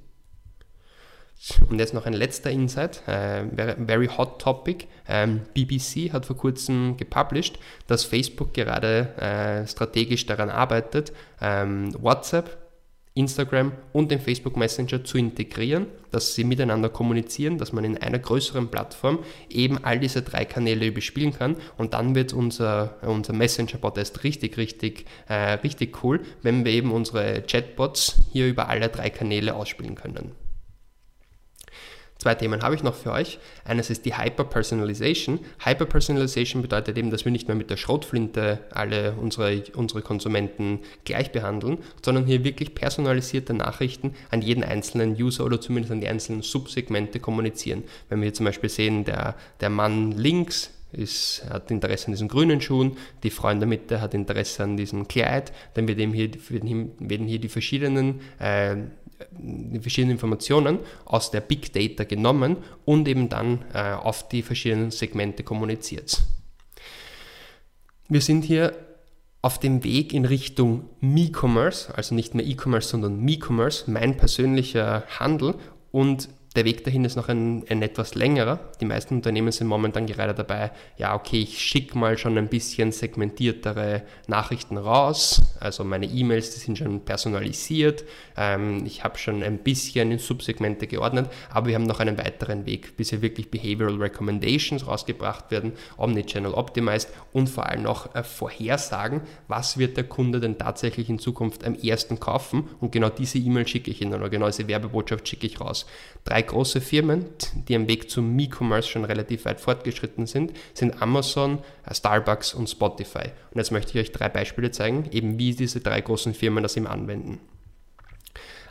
Und 1.70 1.80
jetzt 1.80 1.94
noch 1.94 2.06
ein 2.06 2.14
letzter 2.14 2.50
Insight, 2.50 3.08
äh, 3.08 3.46
very 3.86 4.08
hot 4.08 4.42
topic. 4.42 4.88
Ähm, 5.08 5.42
BBC 5.54 6.12
hat 6.12 6.26
vor 6.26 6.36
kurzem 6.36 6.98
gepublished, 6.98 7.58
dass 7.88 8.04
Facebook 8.04 8.54
gerade 8.54 9.16
äh, 9.18 9.66
strategisch 9.68 10.26
daran 10.26 10.50
arbeitet, 10.50 11.14
ähm, 11.40 11.96
WhatsApp 12.02 12.69
Instagram 13.20 13.74
und 13.94 14.12
den 14.12 14.20
Facebook 14.20 14.58
Messenger 14.58 15.04
zu 15.04 15.18
integrieren, 15.18 15.88
dass 16.12 16.36
sie 16.36 16.44
miteinander 16.44 16.90
kommunizieren, 16.90 17.58
dass 17.58 17.74
man 17.74 17.84
in 17.84 17.98
einer 17.98 18.20
größeren 18.20 18.70
Plattform 18.70 19.20
eben 19.50 19.84
all 19.84 20.00
diese 20.00 20.22
drei 20.22 20.46
Kanäle 20.46 20.92
bespielen 20.92 21.34
kann 21.34 21.58
und 21.78 21.94
dann 21.94 22.16
wird 22.16 22.34
unser, 22.34 22.98
unser 23.02 23.34
Messenger-Bot 23.34 23.98
erst 23.98 24.24
richtig, 24.24 24.58
richtig, 24.58 25.06
äh, 25.28 25.34
richtig 25.34 26.04
cool, 26.04 26.22
wenn 26.42 26.66
wir 26.66 26.72
eben 26.72 26.92
unsere 26.92 27.44
Chatbots 27.44 28.20
hier 28.32 28.48
über 28.48 28.70
alle 28.70 28.90
drei 28.90 29.10
Kanäle 29.10 29.54
ausspielen 29.54 29.96
können. 29.96 30.32
Zwei 32.20 32.36
Themen 32.36 32.62
habe 32.64 32.76
ich 32.76 32.84
noch 32.84 32.96
für 32.96 33.14
euch. 33.14 33.40
Eines 33.64 33.90
ist 33.90 34.06
die 34.06 34.18
Hyper-Personalization. 34.18 35.40
Hyper-Personalization 35.64 36.62
bedeutet 36.62 36.98
eben, 36.98 37.12
dass 37.12 37.24
wir 37.24 37.32
nicht 37.32 37.48
mehr 37.48 37.56
mit 37.56 37.70
der 37.70 37.78
Schrotflinte 37.78 38.60
alle 38.72 39.14
unsere, 39.14 39.64
unsere 39.74 40.02
Konsumenten 40.02 40.80
gleich 41.06 41.32
behandeln, 41.32 41.78
sondern 42.04 42.26
hier 42.26 42.44
wirklich 42.44 42.76
personalisierte 42.76 43.54
Nachrichten 43.54 44.16
an 44.32 44.42
jeden 44.42 44.66
einzelnen 44.66 45.16
User 45.16 45.46
oder 45.46 45.62
zumindest 45.62 45.94
an 45.94 46.02
die 46.02 46.10
einzelnen 46.10 46.42
Subsegmente 46.42 47.22
kommunizieren. 47.22 47.86
Wenn 48.10 48.20
wir 48.20 48.26
hier 48.26 48.34
zum 48.34 48.48
Beispiel 48.48 48.70
sehen, 48.70 49.06
der, 49.06 49.36
der 49.62 49.70
Mann 49.70 50.12
links 50.12 50.72
ist, 50.92 51.46
hat 51.50 51.72
Interesse 51.72 52.08
an 52.08 52.14
diesen 52.14 52.28
grünen 52.28 52.60
Schuhen, 52.60 52.98
die 53.24 53.30
Frau 53.30 53.48
in 53.48 53.60
der 53.60 53.68
Mitte 53.68 54.02
hat 54.02 54.14
Interesse 54.14 54.64
an 54.64 54.76
diesem 54.76 55.08
Kleid, 55.08 55.54
dann 55.76 55.88
werden 55.88 56.12
hier, 56.12 56.32
werden 56.50 57.28
hier 57.28 57.40
die 57.40 57.48
verschiedenen, 57.48 58.20
äh, 58.40 58.76
die 59.32 59.80
verschiedenen 59.80 60.14
Informationen 60.14 60.80
aus 61.06 61.32
der 61.32 61.42
Big 61.42 61.74
Data 61.74 62.04
genommen 62.04 62.58
und 62.86 63.08
eben 63.08 63.30
dann 63.30 63.66
äh, 63.74 63.94
auf 63.94 64.28
die 64.30 64.42
verschiedenen 64.42 64.92
Segmente 64.92 65.44
kommuniziert. 65.44 66.22
Wir 68.08 68.22
sind 68.22 68.44
hier 68.44 68.74
auf 69.42 69.60
dem 69.60 69.84
Weg 69.84 70.14
in 70.14 70.26
Richtung 70.26 70.90
Me-Commerce, 71.00 71.96
also 71.96 72.14
nicht 72.14 72.36
mehr 72.36 72.46
E-Commerce, 72.46 72.90
sondern 72.90 73.20
Me-Commerce, 73.22 73.90
mein 73.90 74.18
persönlicher 74.18 75.04
Handel 75.20 75.56
und 75.92 76.30
der 76.56 76.66
Weg 76.66 76.84
dahin 76.84 77.06
ist 77.06 77.16
noch 77.16 77.30
ein, 77.30 77.64
ein, 77.70 77.84
etwas 77.84 78.16
längerer. 78.16 78.60
Die 78.82 78.86
meisten 78.86 79.14
Unternehmen 79.16 79.52
sind 79.52 79.68
momentan 79.68 80.08
gerade 80.08 80.34
dabei, 80.34 80.72
ja, 80.98 81.14
okay, 81.14 81.42
ich 81.42 81.60
schicke 81.60 81.96
mal 81.96 82.18
schon 82.18 82.38
ein 82.40 82.48
bisschen 82.48 82.92
segmentiertere 82.92 84.02
Nachrichten 84.28 84.78
raus. 84.78 85.42
Also 85.60 85.84
meine 85.84 86.08
E-Mails, 86.08 86.56
die 86.56 86.60
sind 86.60 86.80
schon 86.80 87.02
personalisiert. 87.06 88.04
Ähm, 88.36 88.84
ich 88.86 89.04
habe 89.04 89.20
schon 89.20 89.44
ein 89.44 89.60
bisschen 89.60 90.12
in 90.12 90.18
Subsegmente 90.18 90.88
geordnet, 90.88 91.30
aber 91.52 91.68
wir 91.68 91.76
haben 91.76 91.84
noch 91.84 92.00
einen 92.00 92.18
weiteren 92.18 92.66
Weg, 92.66 92.98
bis 92.98 93.12
hier 93.12 93.22
wirklich 93.22 93.52
Behavioral 93.52 93.98
Recommendations 93.98 94.88
rausgebracht 94.88 95.52
werden, 95.52 95.74
Omnichannel 95.98 96.54
Optimized 96.54 97.10
und 97.32 97.48
vor 97.48 97.68
allem 97.68 97.84
noch 97.84 98.16
äh, 98.16 98.24
Vorhersagen, 98.24 99.22
was 99.48 99.78
wird 99.78 99.98
der 99.98 100.06
Kunde 100.06 100.40
denn 100.40 100.58
tatsächlich 100.58 101.10
in 101.10 101.20
Zukunft 101.20 101.64
am 101.64 101.76
ersten 101.76 102.20
kaufen. 102.20 102.70
Und 102.80 102.92
genau 102.92 103.10
diese 103.10 103.38
E-Mail 103.38 103.68
schicke 103.68 103.92
ich 103.92 104.02
Ihnen 104.02 104.16
oder 104.16 104.30
genau 104.30 104.48
diese 104.48 104.68
Werbebotschaft 104.68 105.28
schicke 105.28 105.46
ich 105.46 105.62
raus. 105.62 105.86
Drei 106.24 106.39
drei 106.40 106.44
große 106.44 106.80
Firmen, 106.80 107.26
die 107.68 107.76
am 107.76 107.88
Weg 107.88 108.10
zum 108.10 108.36
Me-Commerce 108.36 108.88
schon 108.88 109.04
relativ 109.04 109.46
weit 109.46 109.60
fortgeschritten 109.60 110.26
sind, 110.26 110.54
sind 110.74 111.02
Amazon, 111.02 111.60
äh, 111.86 111.94
Starbucks 111.94 112.54
und 112.54 112.70
Spotify. 112.70 113.32
Und 113.52 113.58
jetzt 113.58 113.72
möchte 113.72 113.92
ich 113.92 114.06
euch 114.06 114.12
drei 114.14 114.30
Beispiele 114.30 114.72
zeigen, 114.72 115.10
eben 115.12 115.38
wie 115.38 115.54
diese 115.54 115.82
drei 115.82 116.00
großen 116.00 116.34
Firmen 116.34 116.64
das 116.64 116.78
eben 116.78 116.88
anwenden. 116.88 117.40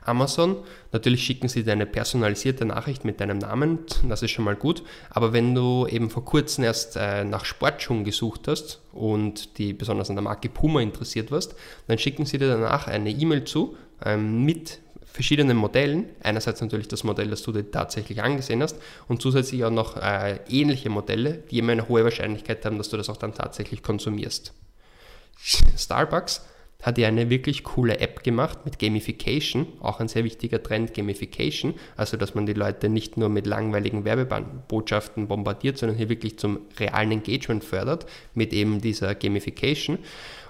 Amazon, 0.02 0.56
natürlich 0.92 1.22
schicken 1.22 1.48
sie 1.48 1.64
dir 1.64 1.72
eine 1.72 1.84
personalisierte 1.84 2.64
Nachricht 2.64 3.04
mit 3.04 3.20
deinem 3.20 3.36
Namen, 3.36 3.80
das 4.08 4.22
ist 4.22 4.30
schon 4.30 4.46
mal 4.46 4.56
gut, 4.56 4.82
aber 5.10 5.34
wenn 5.34 5.54
du 5.54 5.86
eben 5.86 6.08
vor 6.08 6.24
kurzem 6.24 6.64
erst 6.64 6.96
äh, 6.96 7.24
nach 7.24 7.44
Sportschuhen 7.44 8.04
gesucht 8.04 8.48
hast 8.48 8.80
und 8.92 9.58
die 9.58 9.74
besonders 9.74 10.08
an 10.08 10.16
der 10.16 10.22
Marke 10.22 10.48
Puma 10.48 10.80
interessiert 10.80 11.30
warst, 11.30 11.54
dann 11.88 11.98
schicken 11.98 12.24
sie 12.24 12.38
dir 12.38 12.48
danach 12.48 12.86
eine 12.86 13.10
E-Mail 13.10 13.44
zu 13.44 13.76
ähm, 14.02 14.46
mit 14.46 14.80
verschiedenen 15.12 15.56
Modellen. 15.56 16.06
Einerseits 16.22 16.60
natürlich 16.60 16.88
das 16.88 17.04
Modell, 17.04 17.28
das 17.28 17.42
du 17.42 17.52
dir 17.52 17.70
tatsächlich 17.70 18.22
angesehen 18.22 18.62
hast 18.62 18.76
und 19.08 19.22
zusätzlich 19.22 19.64
auch 19.64 19.70
noch 19.70 19.96
äh, 19.96 20.38
ähnliche 20.48 20.90
Modelle, 20.90 21.42
die 21.50 21.58
immer 21.58 21.72
eine 21.72 21.88
hohe 21.88 22.04
Wahrscheinlichkeit 22.04 22.64
haben, 22.64 22.78
dass 22.78 22.88
du 22.88 22.96
das 22.96 23.08
auch 23.08 23.16
dann 23.16 23.34
tatsächlich 23.34 23.82
konsumierst. 23.82 24.52
Starbucks 25.76 26.42
hat 26.82 26.96
ja 26.96 27.08
eine 27.08 27.28
wirklich 27.28 27.64
coole 27.64 27.98
App 27.98 28.22
gemacht 28.22 28.60
mit 28.64 28.78
Gamification, 28.78 29.66
auch 29.80 29.98
ein 29.98 30.06
sehr 30.06 30.22
wichtiger 30.22 30.62
Trend, 30.62 30.94
Gamification, 30.94 31.74
also 31.96 32.16
dass 32.16 32.36
man 32.36 32.46
die 32.46 32.52
Leute 32.52 32.88
nicht 32.88 33.16
nur 33.16 33.28
mit 33.28 33.46
langweiligen 33.46 34.04
Werbebotschaften 34.04 35.26
bombardiert, 35.26 35.76
sondern 35.76 35.98
hier 35.98 36.08
wirklich 36.08 36.38
zum 36.38 36.60
realen 36.78 37.10
Engagement 37.10 37.64
fördert 37.64 38.06
mit 38.34 38.52
eben 38.52 38.80
dieser 38.80 39.16
Gamification. 39.16 39.98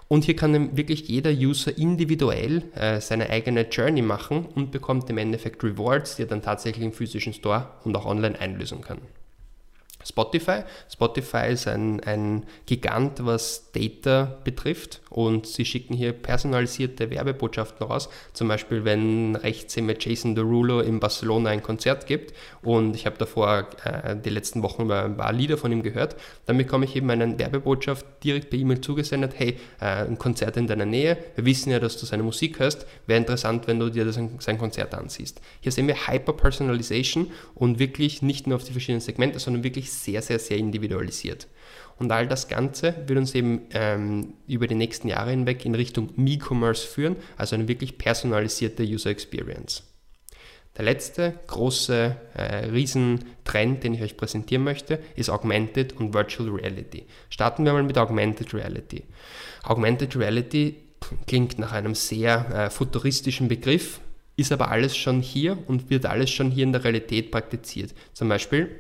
Und 0.09 0.25
hier 0.25 0.37
kann 0.37 0.77
wirklich 0.77 1.07
jeder 1.09 1.31
User 1.31 1.77
individuell 1.77 2.63
äh, 2.75 3.01
seine 3.01 3.29
eigene 3.29 3.69
Journey 3.69 4.01
machen 4.01 4.47
und 4.55 4.71
bekommt 4.71 5.11
im 5.11 5.19
Endeffekt 5.19 5.63
Rewards, 5.63 6.17
die 6.17 6.23
er 6.23 6.29
dann 6.29 6.41
tatsächlich 6.41 6.85
im 6.85 6.93
physischen 6.93 7.35
Store 7.35 7.69
und 7.85 7.95
auch 7.95 8.07
online 8.07 8.41
einlösen 8.41 8.81
kann. 8.81 8.99
Spotify. 10.05 10.63
Spotify 10.91 11.53
ist 11.53 11.67
ein, 11.67 12.01
ein 12.01 12.47
Gigant, 12.67 13.25
was 13.25 13.73
Data 13.73 14.39
betrifft 14.45 15.01
und 15.11 15.47
sie 15.47 15.65
schicken 15.65 15.95
hier 15.95 16.13
personalisierte 16.13 17.11
Werbebotschaften 17.11 17.87
raus. 17.87 18.09
Zum 18.33 18.49
Beispiel, 18.49 18.85
wenn 18.85 19.37
rechts 19.37 19.77
immer 19.77 19.95
Jason 19.99 20.35
Derulo 20.35 20.81
in 20.81 21.01
Barcelona 21.01 21.51
ein 21.51 21.63
Konzert 21.63 22.07
gibt 22.07 22.35
und 22.63 22.95
ich 22.95 23.07
habe 23.07 23.19
davor 23.19 23.69
äh, 23.85 24.17
die 24.17 24.31
letzten 24.31 24.63
Wochen 24.63 24.91
ein 24.91 25.17
paar 25.17 25.33
Lieder 25.33 25.59
von 25.59 25.73
ihm 25.73 25.83
gehört, 25.83 26.17
dann 26.47 26.57
bekomme 26.57 26.85
ich 26.85 26.97
eben 26.97 27.11
eine 27.11 27.39
Werbebotschaft 27.39 28.07
direkt 28.23 28.51
per 28.51 28.59
E-Mail 28.59 28.81
zugesendet, 28.81 29.35
hey, 29.37 29.57
äh, 29.81 30.07
ein 30.07 30.19
Konzert 30.19 30.57
in 30.57 30.67
deiner 30.67 30.87
Nähe, 30.87 31.19
wir 31.35 31.45
wissen 31.45 31.71
ja, 31.71 31.81
dass 31.81 31.97
du 31.97 32.07
seine 32.07 32.23
Musik 32.23 32.59
hörst, 32.59 32.87
wäre 33.07 33.19
interessant, 33.19 33.67
wenn 33.67 33.79
du 33.79 33.91
dir 33.91 34.05
das, 34.05 34.19
sein 34.39 34.59
Konzert 34.59 34.95
ansiehst. 34.95 35.41
Hier 35.61 35.73
sehen 35.73 35.87
wir 35.87 36.07
Hyper-Personalization 36.07 37.31
und 37.55 37.79
wirklich 37.79 38.23
nicht 38.23 38.47
nur 38.47 38.57
auf 38.57 38.65
die 38.65 38.73
verschiedenen 38.73 39.01
Segmente, 39.01 39.39
sondern 39.39 39.65
wirklich 39.65 39.88
sehr, 39.91 40.23
sehr, 40.23 40.39
sehr 40.39 40.59
individualisiert. 40.59 41.49
Und 41.99 42.13
all 42.13 42.29
das 42.29 42.49
Ganze 42.49 42.95
wird 43.07 43.19
uns 43.19 43.35
eben 43.35 43.63
ähm, 43.73 44.35
über 44.47 44.67
die 44.67 44.77
nächsten 44.77 45.09
Jahre 45.09 45.31
hinweg 45.31 45.65
in 45.65 45.75
Richtung 45.75 46.11
Me-Commerce 46.17 46.87
führen, 46.87 47.17
also 47.37 47.57
eine 47.57 47.67
wirklich 47.67 47.99
personalisierte 47.99 48.85
User 48.85 49.11
Experience. 49.11 49.83
Der 50.77 50.85
letzte 50.85 51.35
große 51.49 52.17
äh, 52.35 52.67
Riesentrend, 52.67 53.83
den 53.83 53.95
ich 53.95 54.03
euch 54.03 54.17
präsentieren 54.17 54.63
möchte, 54.63 55.01
ist 55.17 55.29
Augmented 55.29 55.95
und 55.95 56.15
Virtual 56.15 56.51
Reality. 56.51 57.05
Starten 57.31 57.65
wir 57.65 57.73
mal 57.73 57.83
mit 57.83 57.99
Augmented 57.99 58.55
Reality. 58.55 59.03
Augmented 59.65 60.15
Reality 60.17 60.77
klingt 61.27 61.59
nach 61.59 61.73
einem 61.73 61.97
sehr 61.97 62.49
äh, 62.55 62.71
futuristischen 62.71 63.49
Begriff, 63.49 64.01
ist 64.37 64.53
aber 64.53 64.71
alles 64.71 64.97
schon 64.97 65.21
hier 65.21 65.59
und 65.67 65.91
wird 65.91 66.07
alles 66.07 66.31
schon 66.31 66.53
hier 66.53 66.63
in 66.63 66.73
der 66.73 66.85
Realität 66.85 67.33
praktiziert. 67.33 67.93
Zum 68.13 68.29
Beispiel 68.29 68.79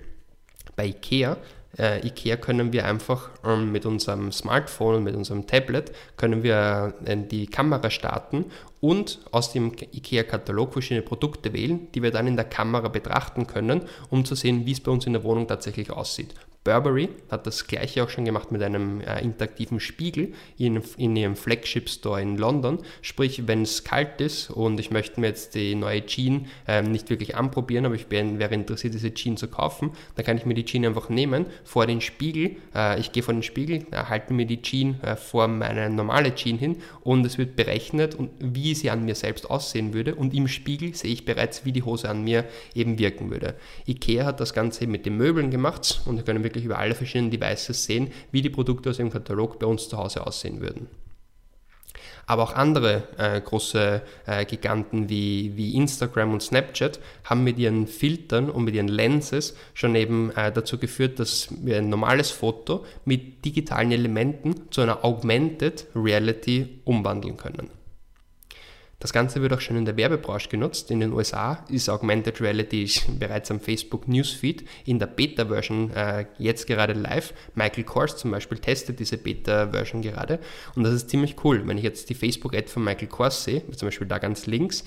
bei 0.78 0.86
IKEA. 0.86 1.36
Äh, 1.78 2.06
IKEA 2.06 2.36
können 2.36 2.72
wir 2.72 2.86
einfach 2.86 3.28
ähm, 3.44 3.72
mit 3.72 3.84
unserem 3.84 4.32
Smartphone 4.32 4.94
und 4.96 5.04
mit 5.04 5.14
unserem 5.14 5.46
Tablet 5.46 5.92
können 6.16 6.42
wir 6.42 6.94
äh, 7.04 7.16
die 7.16 7.46
Kamera 7.46 7.90
starten 7.90 8.46
und 8.80 9.20
aus 9.32 9.52
dem 9.52 9.72
IKEA-Katalog 9.72 10.72
verschiedene 10.72 11.02
Produkte 11.02 11.52
wählen, 11.52 11.88
die 11.94 12.02
wir 12.02 12.10
dann 12.10 12.26
in 12.26 12.36
der 12.36 12.44
Kamera 12.44 12.88
betrachten 12.88 13.46
können, 13.46 13.82
um 14.10 14.24
zu 14.24 14.34
sehen, 14.34 14.66
wie 14.66 14.72
es 14.72 14.80
bei 14.80 14.92
uns 14.92 15.06
in 15.06 15.12
der 15.12 15.24
Wohnung 15.24 15.46
tatsächlich 15.46 15.90
aussieht. 15.90 16.34
Burberry 16.68 17.08
hat 17.30 17.46
das 17.46 17.66
gleiche 17.66 18.04
auch 18.04 18.10
schon 18.10 18.26
gemacht 18.26 18.52
mit 18.52 18.62
einem 18.62 19.00
äh, 19.00 19.22
interaktiven 19.22 19.80
Spiegel 19.80 20.34
in, 20.58 20.82
in 20.98 21.16
ihrem 21.16 21.34
Flagship 21.34 21.88
Store 21.88 22.20
in 22.20 22.36
London. 22.36 22.80
Sprich, 23.00 23.46
wenn 23.46 23.62
es 23.62 23.84
kalt 23.84 24.20
ist 24.20 24.50
und 24.50 24.78
ich 24.78 24.90
möchte 24.90 25.18
mir 25.18 25.28
jetzt 25.28 25.54
die 25.54 25.74
neue 25.74 26.04
Jean 26.04 26.46
äh, 26.66 26.82
nicht 26.82 27.08
wirklich 27.08 27.36
anprobieren, 27.36 27.86
aber 27.86 27.94
ich 27.94 28.10
wäre 28.10 28.54
interessiert, 28.54 28.92
diese 28.92 29.14
Jean 29.14 29.38
zu 29.38 29.48
kaufen, 29.48 29.92
dann 30.16 30.26
kann 30.26 30.36
ich 30.36 30.44
mir 30.44 30.52
die 30.52 30.66
Jean 30.66 30.84
einfach 30.84 31.08
nehmen, 31.08 31.46
vor 31.64 31.86
den 31.86 32.02
Spiegel, 32.02 32.56
äh, 32.74 33.00
ich 33.00 33.12
gehe 33.12 33.22
vor 33.22 33.32
den 33.32 33.42
Spiegel, 33.42 33.86
halte 33.92 34.34
mir 34.34 34.44
die 34.44 34.60
Jean 34.60 35.00
äh, 35.00 35.16
vor 35.16 35.48
meine 35.48 35.88
normale 35.88 36.34
Jean 36.34 36.58
hin 36.58 36.76
und 37.00 37.24
es 37.24 37.38
wird 37.38 37.56
berechnet, 37.56 38.14
und 38.14 38.30
wie 38.40 38.67
sie 38.74 38.90
an 38.90 39.04
mir 39.04 39.14
selbst 39.14 39.50
aussehen 39.50 39.94
würde 39.94 40.14
und 40.14 40.34
im 40.34 40.48
Spiegel 40.48 40.94
sehe 40.94 41.12
ich 41.12 41.24
bereits, 41.24 41.64
wie 41.64 41.72
die 41.72 41.82
Hose 41.82 42.08
an 42.08 42.22
mir 42.22 42.44
eben 42.74 42.98
wirken 42.98 43.30
würde. 43.30 43.54
Ikea 43.86 44.24
hat 44.24 44.40
das 44.40 44.54
Ganze 44.54 44.86
mit 44.86 45.06
den 45.06 45.16
Möbeln 45.16 45.50
gemacht 45.50 46.00
und 46.06 46.16
da 46.16 46.22
können 46.22 46.40
wir 46.40 46.44
wirklich 46.44 46.64
über 46.64 46.78
alle 46.78 46.94
verschiedenen 46.94 47.30
Devices 47.30 47.84
sehen, 47.84 48.10
wie 48.32 48.42
die 48.42 48.50
Produkte 48.50 48.90
aus 48.90 48.96
dem 48.96 49.10
Katalog 49.10 49.58
bei 49.58 49.66
uns 49.66 49.88
zu 49.88 49.96
Hause 49.96 50.26
aussehen 50.26 50.60
würden. 50.60 50.88
Aber 52.28 52.42
auch 52.42 52.52
andere 52.52 53.04
äh, 53.16 53.40
große 53.40 54.02
äh, 54.26 54.44
Giganten 54.44 55.08
wie, 55.08 55.56
wie 55.56 55.74
Instagram 55.74 56.34
und 56.34 56.42
Snapchat 56.42 57.00
haben 57.24 57.42
mit 57.42 57.58
ihren 57.58 57.86
Filtern 57.86 58.50
und 58.50 58.64
mit 58.64 58.74
ihren 58.74 58.88
Lenses 58.88 59.56
schon 59.72 59.94
eben 59.94 60.30
äh, 60.32 60.52
dazu 60.52 60.76
geführt, 60.76 61.18
dass 61.18 61.48
wir 61.64 61.78
ein 61.78 61.88
normales 61.88 62.30
Foto 62.30 62.84
mit 63.06 63.46
digitalen 63.46 63.92
Elementen 63.92 64.70
zu 64.70 64.82
einer 64.82 65.06
Augmented 65.06 65.86
Reality 65.94 66.80
umwandeln 66.84 67.38
können. 67.38 67.70
Das 69.00 69.12
Ganze 69.12 69.40
wird 69.42 69.52
auch 69.52 69.60
schon 69.60 69.76
in 69.76 69.84
der 69.84 69.96
Werbebranche 69.96 70.48
genutzt. 70.48 70.90
In 70.90 70.98
den 70.98 71.12
USA 71.12 71.64
ist 71.68 71.88
Augmented 71.88 72.40
Reality 72.40 72.90
bereits 73.18 73.48
am 73.50 73.60
Facebook 73.60 74.08
Newsfeed 74.08 74.64
in 74.86 74.98
der 74.98 75.06
Beta-Version 75.06 75.92
äh, 75.92 76.26
jetzt 76.38 76.66
gerade 76.66 76.94
live. 76.94 77.32
Michael 77.54 77.84
Kors 77.84 78.16
zum 78.16 78.32
Beispiel 78.32 78.58
testet 78.58 78.98
diese 78.98 79.16
Beta-Version 79.16 80.02
gerade 80.02 80.40
und 80.74 80.82
das 80.82 80.94
ist 80.94 81.10
ziemlich 81.10 81.36
cool. 81.44 81.62
Wenn 81.66 81.78
ich 81.78 81.84
jetzt 81.84 82.10
die 82.10 82.14
Facebook-Ad 82.14 82.68
von 82.68 82.82
Michael 82.82 83.06
Kors 83.06 83.44
sehe, 83.44 83.62
zum 83.70 83.86
Beispiel 83.86 84.08
da 84.08 84.18
ganz 84.18 84.46
links 84.46 84.84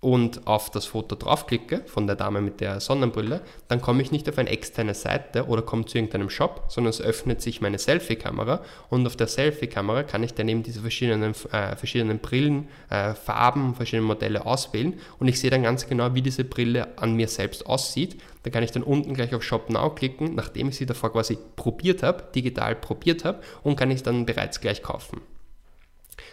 und 0.00 0.46
auf 0.46 0.70
das 0.70 0.86
Foto 0.86 1.14
draufklicke 1.14 1.82
von 1.86 2.06
der 2.06 2.16
Dame 2.16 2.40
mit 2.40 2.60
der 2.60 2.80
Sonnenbrille, 2.80 3.42
dann 3.68 3.82
komme 3.82 4.00
ich 4.00 4.10
nicht 4.10 4.28
auf 4.28 4.38
eine 4.38 4.48
externe 4.48 4.94
Seite 4.94 5.46
oder 5.46 5.60
komme 5.62 5.84
zu 5.84 5.98
irgendeinem 5.98 6.30
Shop, 6.30 6.64
sondern 6.68 6.90
es 6.90 7.02
öffnet 7.02 7.42
sich 7.42 7.60
meine 7.60 7.78
Selfie-Kamera 7.78 8.62
und 8.88 9.06
auf 9.06 9.16
der 9.16 9.26
Selfie-Kamera 9.26 10.02
kann 10.04 10.22
ich 10.22 10.32
dann 10.32 10.48
eben 10.48 10.62
diese 10.62 10.80
verschiedenen, 10.80 11.34
äh, 11.52 11.76
verschiedenen 11.76 12.18
Brillen, 12.18 12.68
äh, 12.88 13.12
Farben, 13.12 13.74
verschiedene 13.74 14.06
Modelle 14.06 14.46
auswählen 14.46 14.98
und 15.18 15.28
ich 15.28 15.38
sehe 15.38 15.50
dann 15.50 15.62
ganz 15.62 15.86
genau, 15.86 16.14
wie 16.14 16.22
diese 16.22 16.44
Brille 16.44 16.98
an 16.98 17.14
mir 17.14 17.28
selbst 17.28 17.66
aussieht. 17.66 18.20
Da 18.42 18.48
kann 18.48 18.62
ich 18.62 18.72
dann 18.72 18.82
unten 18.82 19.12
gleich 19.12 19.34
auf 19.34 19.42
Shop 19.42 19.68
Now 19.68 19.90
klicken, 19.90 20.34
nachdem 20.34 20.70
ich 20.70 20.76
sie 20.76 20.86
davor 20.86 21.12
quasi 21.12 21.36
probiert 21.56 22.02
habe, 22.02 22.24
digital 22.34 22.74
probiert 22.74 23.26
habe 23.26 23.40
und 23.62 23.76
kann 23.76 23.90
ich 23.90 24.02
dann 24.02 24.24
bereits 24.24 24.62
gleich 24.62 24.82
kaufen. 24.82 25.20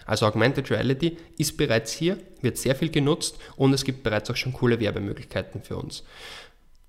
Also 0.08 0.26
Augmented 0.26 0.72
Reality 0.72 1.17
ist 1.38 1.58
bereits 1.58 1.91
hier, 1.91 2.17
wird 2.41 2.58
sehr 2.58 2.76
viel 2.76 2.89
genutzt 2.89 3.38
und 3.58 3.74
es 3.74 3.84
gibt 3.84 4.02
bereits 4.04 4.32
auch 4.32 4.36
schon 4.36 4.54
coole 4.54 4.80
Werbemöglichkeiten 4.80 5.62
für 5.62 5.76
uns. 5.76 6.04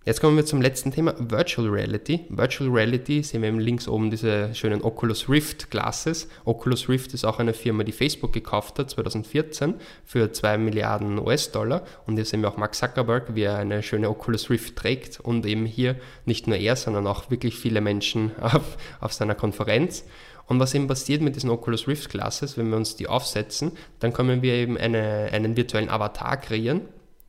Jetzt 0.08 0.22
kommen 0.22 0.38
wir 0.38 0.46
zum 0.46 0.62
letzten 0.62 0.90
Thema, 0.90 1.14
Virtual 1.18 1.68
Reality. 1.68 2.24
Virtual 2.30 2.70
Reality 2.70 3.22
sehen 3.22 3.42
wir 3.42 3.52
links 3.52 3.86
oben 3.86 4.10
diese 4.10 4.54
schönen 4.54 4.80
Oculus 4.80 5.28
Rift 5.28 5.70
Glasses. 5.70 6.28
Oculus 6.46 6.88
Rift 6.88 7.12
ist 7.12 7.26
auch 7.26 7.40
eine 7.40 7.52
Firma, 7.52 7.84
die 7.84 7.92
Facebook 7.92 8.32
gekauft 8.32 8.78
hat 8.78 8.88
2014 8.88 9.74
für 10.06 10.32
2 10.32 10.56
Milliarden 10.56 11.18
US-Dollar. 11.18 11.82
Und 12.06 12.14
hier 12.14 12.24
sehen 12.24 12.40
wir 12.40 12.48
auch 12.48 12.56
Mark 12.56 12.74
Zuckerberg, 12.74 13.34
wie 13.34 13.42
er 13.42 13.58
eine 13.58 13.82
schöne 13.82 14.08
Oculus 14.08 14.48
Rift 14.48 14.76
trägt 14.76 15.20
und 15.20 15.44
eben 15.44 15.66
hier 15.66 15.96
nicht 16.24 16.46
nur 16.46 16.56
er, 16.56 16.76
sondern 16.76 17.06
auch 17.06 17.30
wirklich 17.30 17.56
viele 17.56 17.82
Menschen 17.82 18.32
auf, 18.40 18.78
auf 19.00 19.12
seiner 19.12 19.34
Konferenz. 19.34 20.06
Und 20.46 20.58
was 20.58 20.72
eben 20.72 20.86
passiert 20.86 21.20
mit 21.20 21.36
diesen 21.36 21.50
Oculus 21.50 21.86
Rift 21.86 22.08
Glasses, 22.08 22.56
wenn 22.56 22.70
wir 22.70 22.78
uns 22.78 22.96
die 22.96 23.08
aufsetzen, 23.08 23.72
dann 24.00 24.14
können 24.14 24.40
wir 24.40 24.54
eben 24.54 24.78
eine, 24.78 25.28
einen 25.32 25.54
virtuellen 25.58 25.90
Avatar 25.90 26.38
kreieren. 26.38 26.80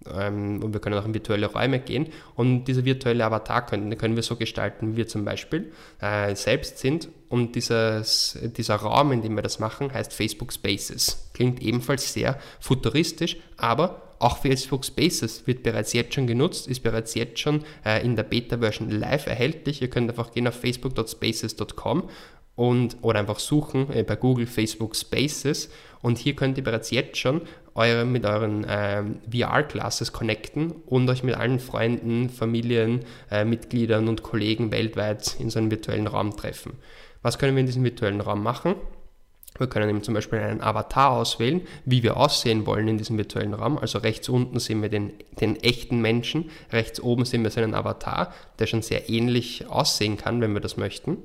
Ähm, 0.07 0.63
und 0.63 0.73
wir 0.73 0.79
können 0.79 0.97
auch 0.97 1.05
in 1.05 1.13
virtuelle 1.13 1.47
Räume 1.47 1.79
gehen. 1.79 2.07
Und 2.35 2.65
dieser 2.65 2.85
virtuelle 2.85 3.25
Avatar 3.25 3.65
können, 3.65 3.97
können 3.97 4.15
wir 4.15 4.23
so 4.23 4.35
gestalten, 4.35 4.93
wie 4.93 4.97
wir 4.97 5.07
zum 5.07 5.25
Beispiel 5.25 5.71
äh, 6.01 6.35
selbst 6.35 6.79
sind. 6.79 7.09
Und 7.27 7.55
dieses, 7.55 8.38
dieser 8.57 8.75
Raum, 8.75 9.12
in 9.12 9.21
dem 9.21 9.35
wir 9.35 9.43
das 9.43 9.59
machen, 9.59 9.93
heißt 9.93 10.13
Facebook 10.13 10.53
Spaces. 10.53 11.29
Klingt 11.33 11.62
ebenfalls 11.62 12.13
sehr 12.13 12.39
futuristisch, 12.59 13.38
aber 13.57 14.09
auch 14.19 14.38
Facebook 14.38 14.83
Spaces 14.83 15.47
wird 15.47 15.63
bereits 15.63 15.93
jetzt 15.93 16.13
schon 16.13 16.27
genutzt, 16.27 16.67
ist 16.67 16.83
bereits 16.83 17.15
jetzt 17.15 17.39
schon 17.39 17.63
äh, 17.85 18.03
in 18.03 18.17
der 18.17 18.23
Beta-Version 18.23 18.89
live 18.89 19.27
erhältlich. 19.27 19.81
Ihr 19.81 19.89
könnt 19.89 20.09
einfach 20.09 20.31
gehen 20.31 20.47
auf 20.47 20.55
facebook.spaces.com 20.55 22.09
und, 22.60 22.98
oder 23.04 23.19
einfach 23.19 23.39
suchen 23.39 23.89
äh, 23.93 24.04
bei 24.04 24.17
Google 24.17 24.45
Facebook 24.45 24.93
Spaces 24.93 25.69
und 26.02 26.17
hier 26.17 26.36
könnt 26.36 26.58
ihr 26.58 26.63
bereits 26.63 26.91
jetzt 26.91 27.15
schon 27.15 27.43
eure, 27.74 28.04
mit 28.04 28.26
euren 28.26 28.65
äh, 28.65 29.02
VR-Classes 29.32 30.12
connecten 30.12 30.72
und 30.86 31.10
euch 31.10 31.24
mit 31.24 31.36
allen 31.36 31.60
Freunden, 31.60 32.30
Familien, 32.30 33.06
äh, 33.32 33.45
Mitgliedern 33.45 34.10
und 34.10 34.24
Kollegen 34.24 34.74
weltweit 34.74 35.38
in 35.39 35.50
so 35.50 35.58
einem 35.58 35.72
virtuellen 35.72 36.08
Raum 36.08 36.36
treffen. 36.36 36.74
Was 37.22 37.39
können 37.39 37.56
wir 37.56 37.62
in 37.62 37.65
diesem 37.65 37.86
virtuellen 37.86 38.19
Raum 38.19 38.43
machen? 38.43 38.76
Wir 39.58 39.67
können 39.67 39.89
eben 39.89 40.04
zum 40.04 40.13
Beispiel 40.13 40.39
einen 40.39 40.62
Avatar 40.62 41.12
auswählen, 41.12 41.62
wie 41.86 42.04
wir 42.04 42.17
aussehen 42.17 42.65
wollen 42.65 42.89
in 42.89 42.98
diesem 42.98 43.17
virtuellen 43.17 43.54
Raum. 43.54 43.78
Also 43.78 44.00
rechts 44.00 44.28
unten 44.28 44.60
sehen 44.60 44.82
wir 44.82 44.89
den, 44.89 45.13
den 45.39 45.56
echten 45.56 46.02
Menschen, 46.02 46.50
rechts 46.74 47.00
oben 47.00 47.24
sehen 47.24 47.43
wir 47.43 47.52
seinen 47.52 47.74
Avatar, 47.74 48.34
der 48.60 48.67
schon 48.67 48.82
sehr 48.82 49.10
ähnlich 49.10 49.67
aussehen 49.67 50.17
kann, 50.17 50.41
wenn 50.41 50.54
wir 50.54 50.62
das 50.62 50.76
möchten. 50.76 51.19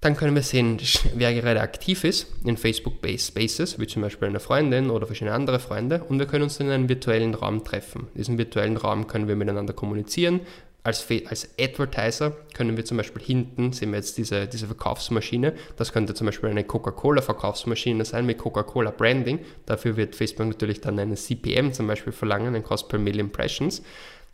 Dann 0.00 0.16
können 0.16 0.36
wir 0.36 0.42
sehen, 0.42 0.78
wer 1.14 1.34
gerade 1.34 1.60
aktiv 1.60 2.04
ist 2.04 2.28
in 2.44 2.56
Facebook 2.56 2.94
Spaces, 3.18 3.80
wie 3.80 3.86
zum 3.88 4.02
Beispiel 4.02 4.28
eine 4.28 4.38
Freundin 4.38 4.90
oder 4.90 5.06
verschiedene 5.06 5.34
andere 5.34 5.58
Freunde. 5.58 6.04
Und 6.08 6.20
wir 6.20 6.26
können 6.26 6.44
uns 6.44 6.60
in 6.60 6.70
einem 6.70 6.88
virtuellen 6.88 7.34
Raum 7.34 7.64
treffen. 7.64 8.06
In 8.14 8.18
diesem 8.18 8.38
virtuellen 8.38 8.76
Raum 8.76 9.08
können 9.08 9.26
wir 9.26 9.34
miteinander 9.34 9.72
kommunizieren. 9.72 10.40
Als, 10.84 11.04
als 11.28 11.50
Advertiser 11.60 12.36
können 12.54 12.76
wir 12.76 12.84
zum 12.84 12.96
Beispiel 12.96 13.20
hinten, 13.20 13.72
sehen 13.72 13.90
wir 13.90 13.98
jetzt 13.98 14.16
diese, 14.16 14.46
diese 14.46 14.66
Verkaufsmaschine, 14.66 15.52
das 15.76 15.92
könnte 15.92 16.14
zum 16.14 16.26
Beispiel 16.26 16.48
eine 16.48 16.64
Coca-Cola-Verkaufsmaschine 16.64 18.04
sein 18.04 18.24
mit 18.24 18.38
Coca-Cola-Branding. 18.38 19.40
Dafür 19.66 19.96
wird 19.96 20.14
Facebook 20.14 20.46
natürlich 20.46 20.80
dann 20.80 20.98
einen 20.98 21.16
CPM 21.16 21.72
zum 21.72 21.88
Beispiel 21.88 22.12
verlangen, 22.12 22.54
ein 22.54 22.62
Cost 22.62 22.88
per 22.88 23.00
Million 23.00 23.26
Impressions. 23.26 23.82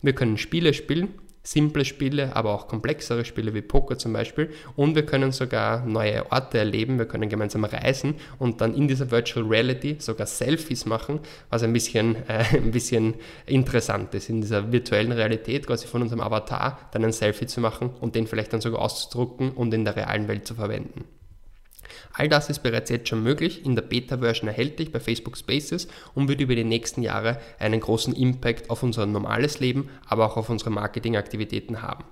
Wir 0.01 0.13
können 0.13 0.37
Spiele 0.37 0.73
spielen, 0.73 1.15
simple 1.45 1.85
Spiele, 1.85 2.35
aber 2.35 2.53
auch 2.53 2.67
komplexere 2.67 3.23
Spiele 3.23 3.53
wie 3.53 3.61
Poker 3.61 3.97
zum 3.97 4.13
Beispiel. 4.13 4.49
Und 4.75 4.95
wir 4.95 5.05
können 5.05 5.31
sogar 5.31 5.85
neue 5.85 6.31
Orte 6.31 6.57
erleben, 6.57 6.97
wir 6.97 7.05
können 7.05 7.29
gemeinsam 7.29 7.63
reisen 7.63 8.15
und 8.39 8.61
dann 8.61 8.73
in 8.73 8.87
dieser 8.87 9.11
Virtual 9.11 9.45
Reality 9.45 9.97
sogar 9.99 10.27
Selfies 10.27 10.85
machen, 10.85 11.19
was 11.49 11.63
ein 11.63 11.71
bisschen, 11.71 12.15
äh, 12.27 12.43
ein 12.55 12.71
bisschen 12.71 13.13
interessant 13.45 14.13
ist, 14.15 14.29
in 14.29 14.41
dieser 14.41 14.71
virtuellen 14.71 15.11
Realität 15.11 15.67
quasi 15.67 15.87
von 15.87 16.01
unserem 16.01 16.21
Avatar 16.21 16.79
dann 16.91 17.05
ein 17.05 17.13
Selfie 17.13 17.45
zu 17.45 17.61
machen 17.61 17.91
und 18.01 18.15
den 18.15 18.27
vielleicht 18.27 18.51
dann 18.51 18.61
sogar 18.61 18.81
auszudrucken 18.81 19.51
und 19.51 19.73
in 19.73 19.85
der 19.85 19.95
realen 19.95 20.27
Welt 20.27 20.47
zu 20.47 20.55
verwenden. 20.55 21.05
All 22.13 22.29
das 22.29 22.49
ist 22.49 22.63
bereits 22.63 22.89
jetzt 22.89 23.09
schon 23.09 23.23
möglich, 23.23 23.65
in 23.65 23.75
der 23.75 23.83
Beta-Version 23.83 24.47
erhältlich 24.47 24.91
bei 24.91 24.99
Facebook 24.99 25.37
Spaces 25.37 25.87
und 26.13 26.27
wird 26.27 26.41
über 26.41 26.55
die 26.55 26.63
nächsten 26.63 27.01
Jahre 27.01 27.39
einen 27.59 27.79
großen 27.79 28.15
Impact 28.15 28.69
auf 28.69 28.83
unser 28.83 29.05
normales 29.05 29.59
Leben, 29.59 29.89
aber 30.07 30.25
auch 30.25 30.37
auf 30.37 30.49
unsere 30.49 30.71
Marketingaktivitäten 30.71 31.81
haben. 31.81 32.03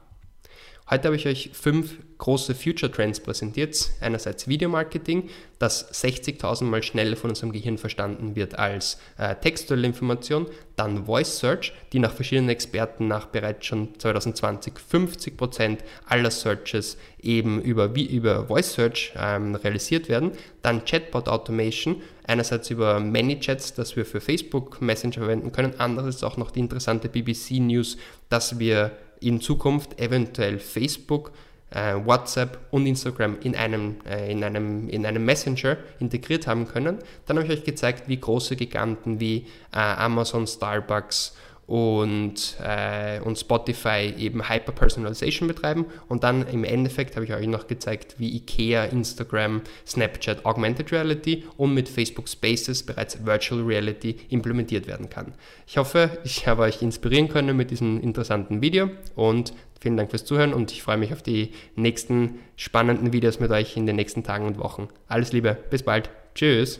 Heute 0.93 1.07
habe 1.07 1.15
ich 1.15 1.25
euch 1.25 1.49
fünf 1.53 1.97
große 2.19 2.53
Future 2.53 2.91
Trends 2.91 3.19
präsentiert. 3.19 3.89
Einerseits 3.99 4.47
Videomarketing, 4.47 5.27
das 5.57 5.91
60.000 5.91 6.65
Mal 6.65 6.83
schneller 6.83 7.15
von 7.15 7.31
unserem 7.31 7.51
Gehirn 7.51 7.79
verstanden 7.79 8.35
wird 8.35 8.59
als 8.59 8.99
äh, 9.17 9.33
textuelle 9.33 9.87
Information. 9.87 10.45
Dann 10.75 11.07
Voice 11.07 11.39
Search, 11.39 11.73
die 11.93 11.97
nach 11.97 12.13
verschiedenen 12.13 12.49
Experten 12.49 13.07
nach 13.07 13.25
bereits 13.25 13.65
schon 13.65 13.97
2020 13.97 14.73
50% 14.75 15.79
aller 16.05 16.29
Searches 16.29 16.95
eben 17.19 17.59
über, 17.59 17.85
über 17.95 18.45
Voice 18.45 18.73
Search 18.73 19.13
ähm, 19.17 19.55
realisiert 19.55 20.09
werden. 20.09 20.33
Dann 20.61 20.85
Chatbot 20.85 21.27
Automation, 21.27 22.03
einerseits 22.23 22.69
über 22.69 22.99
ManyChats, 22.99 23.73
das 23.73 23.95
wir 23.95 24.05
für 24.05 24.21
Facebook 24.21 24.79
Messenger 24.79 25.21
verwenden 25.21 25.51
können. 25.51 25.73
Andererseits 25.79 26.23
auch 26.23 26.37
noch 26.37 26.51
die 26.51 26.59
interessante 26.59 27.09
BBC 27.09 27.53
News, 27.53 27.97
dass 28.29 28.59
wir 28.59 28.91
in 29.25 29.41
Zukunft 29.41 29.99
eventuell 29.99 30.59
Facebook, 30.59 31.31
äh, 31.71 31.95
WhatsApp 31.95 32.59
und 32.71 32.85
Instagram 32.85 33.37
in 33.41 33.55
einem, 33.55 33.95
äh, 34.07 34.31
in, 34.31 34.43
einem, 34.43 34.89
in 34.89 35.05
einem 35.05 35.25
Messenger 35.25 35.77
integriert 35.99 36.47
haben 36.47 36.67
können. 36.67 36.99
Dann 37.25 37.37
habe 37.37 37.47
ich 37.47 37.59
euch 37.59 37.65
gezeigt, 37.65 38.07
wie 38.07 38.19
große 38.19 38.55
Giganten 38.55 39.19
wie 39.19 39.47
äh, 39.71 39.77
Amazon, 39.77 40.45
Starbucks 40.45 41.35
und, 41.73 42.55
äh, 42.63 43.19
und 43.21 43.35
Spotify 43.39 44.13
eben 44.15 44.47
Hyper-Personalization 44.47 45.47
betreiben. 45.47 45.87
Und 46.07 46.23
dann 46.23 46.47
im 46.47 46.63
Endeffekt 46.63 47.15
habe 47.15 47.25
ich 47.25 47.33
euch 47.33 47.47
noch 47.47 47.65
gezeigt, 47.65 48.13
wie 48.19 48.35
IKEA, 48.35 48.83
Instagram, 48.85 49.63
Snapchat 49.87 50.45
Augmented 50.45 50.91
Reality 50.91 51.45
und 51.57 51.73
mit 51.73 51.89
Facebook 51.89 52.29
Spaces 52.29 52.83
bereits 52.83 53.25
Virtual 53.25 53.63
Reality 53.63 54.17
implementiert 54.29 54.85
werden 54.85 55.09
kann. 55.09 55.33
Ich 55.65 55.77
hoffe, 55.77 56.19
ich 56.23 56.45
habe 56.45 56.61
euch 56.61 56.83
inspirieren 56.83 57.27
können 57.27 57.57
mit 57.57 57.71
diesem 57.71 57.99
interessanten 58.01 58.61
Video 58.61 58.91
und 59.15 59.55
vielen 59.81 59.97
Dank 59.97 60.11
fürs 60.11 60.25
Zuhören 60.25 60.53
und 60.53 60.71
ich 60.71 60.83
freue 60.83 60.97
mich 60.97 61.11
auf 61.11 61.23
die 61.23 61.53
nächsten 61.75 62.35
spannenden 62.55 63.13
Videos 63.13 63.39
mit 63.39 63.49
euch 63.49 63.75
in 63.77 63.87
den 63.87 63.95
nächsten 63.95 64.23
Tagen 64.23 64.45
und 64.45 64.59
Wochen. 64.59 64.89
Alles 65.07 65.33
Liebe, 65.33 65.57
bis 65.71 65.81
bald. 65.81 66.11
Tschüss. 66.35 66.79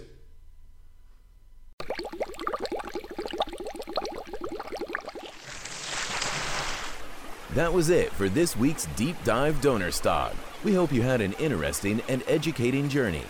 That 7.53 7.71
was 7.71 7.91
it 7.91 8.11
for 8.11 8.29
this 8.29 8.57
week's 8.57 8.87
Deep 8.95 9.15
Dive 9.23 9.61
Donor 9.61 9.91
Stock. 9.91 10.33
We 10.63 10.73
hope 10.73 10.91
you 10.91 11.03
had 11.03 11.21
an 11.21 11.33
interesting 11.33 12.01
and 12.09 12.23
educating 12.27 12.89
journey. 12.89 13.25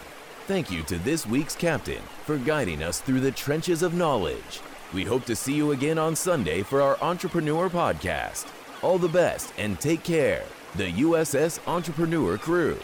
Thank 0.48 0.72
you 0.72 0.82
to 0.84 0.98
this 1.00 1.26
week's 1.26 1.56
captain 1.56 2.02
for 2.26 2.38
guiding 2.38 2.82
us 2.82 3.02
through 3.02 3.20
the 3.20 3.34
trenches 3.34 3.84
of 3.84 3.94
knowledge. 3.94 4.62
We 4.94 5.04
hope 5.04 5.26
to 5.26 5.36
see 5.36 5.56
you 5.56 5.74
again 5.74 5.98
on 5.98 6.16
Sunday 6.16 6.64
for 6.64 6.82
our 6.82 6.98
Entrepreneur 7.02 7.70
Podcast. 7.70 8.48
All 8.82 8.98
the 8.98 9.10
best 9.10 9.54
and 9.58 9.78
take 9.78 10.04
care. 10.04 10.44
The 10.76 10.90
USS 10.90 11.60
Entrepreneur 11.68 12.38
Crew. 12.38 12.80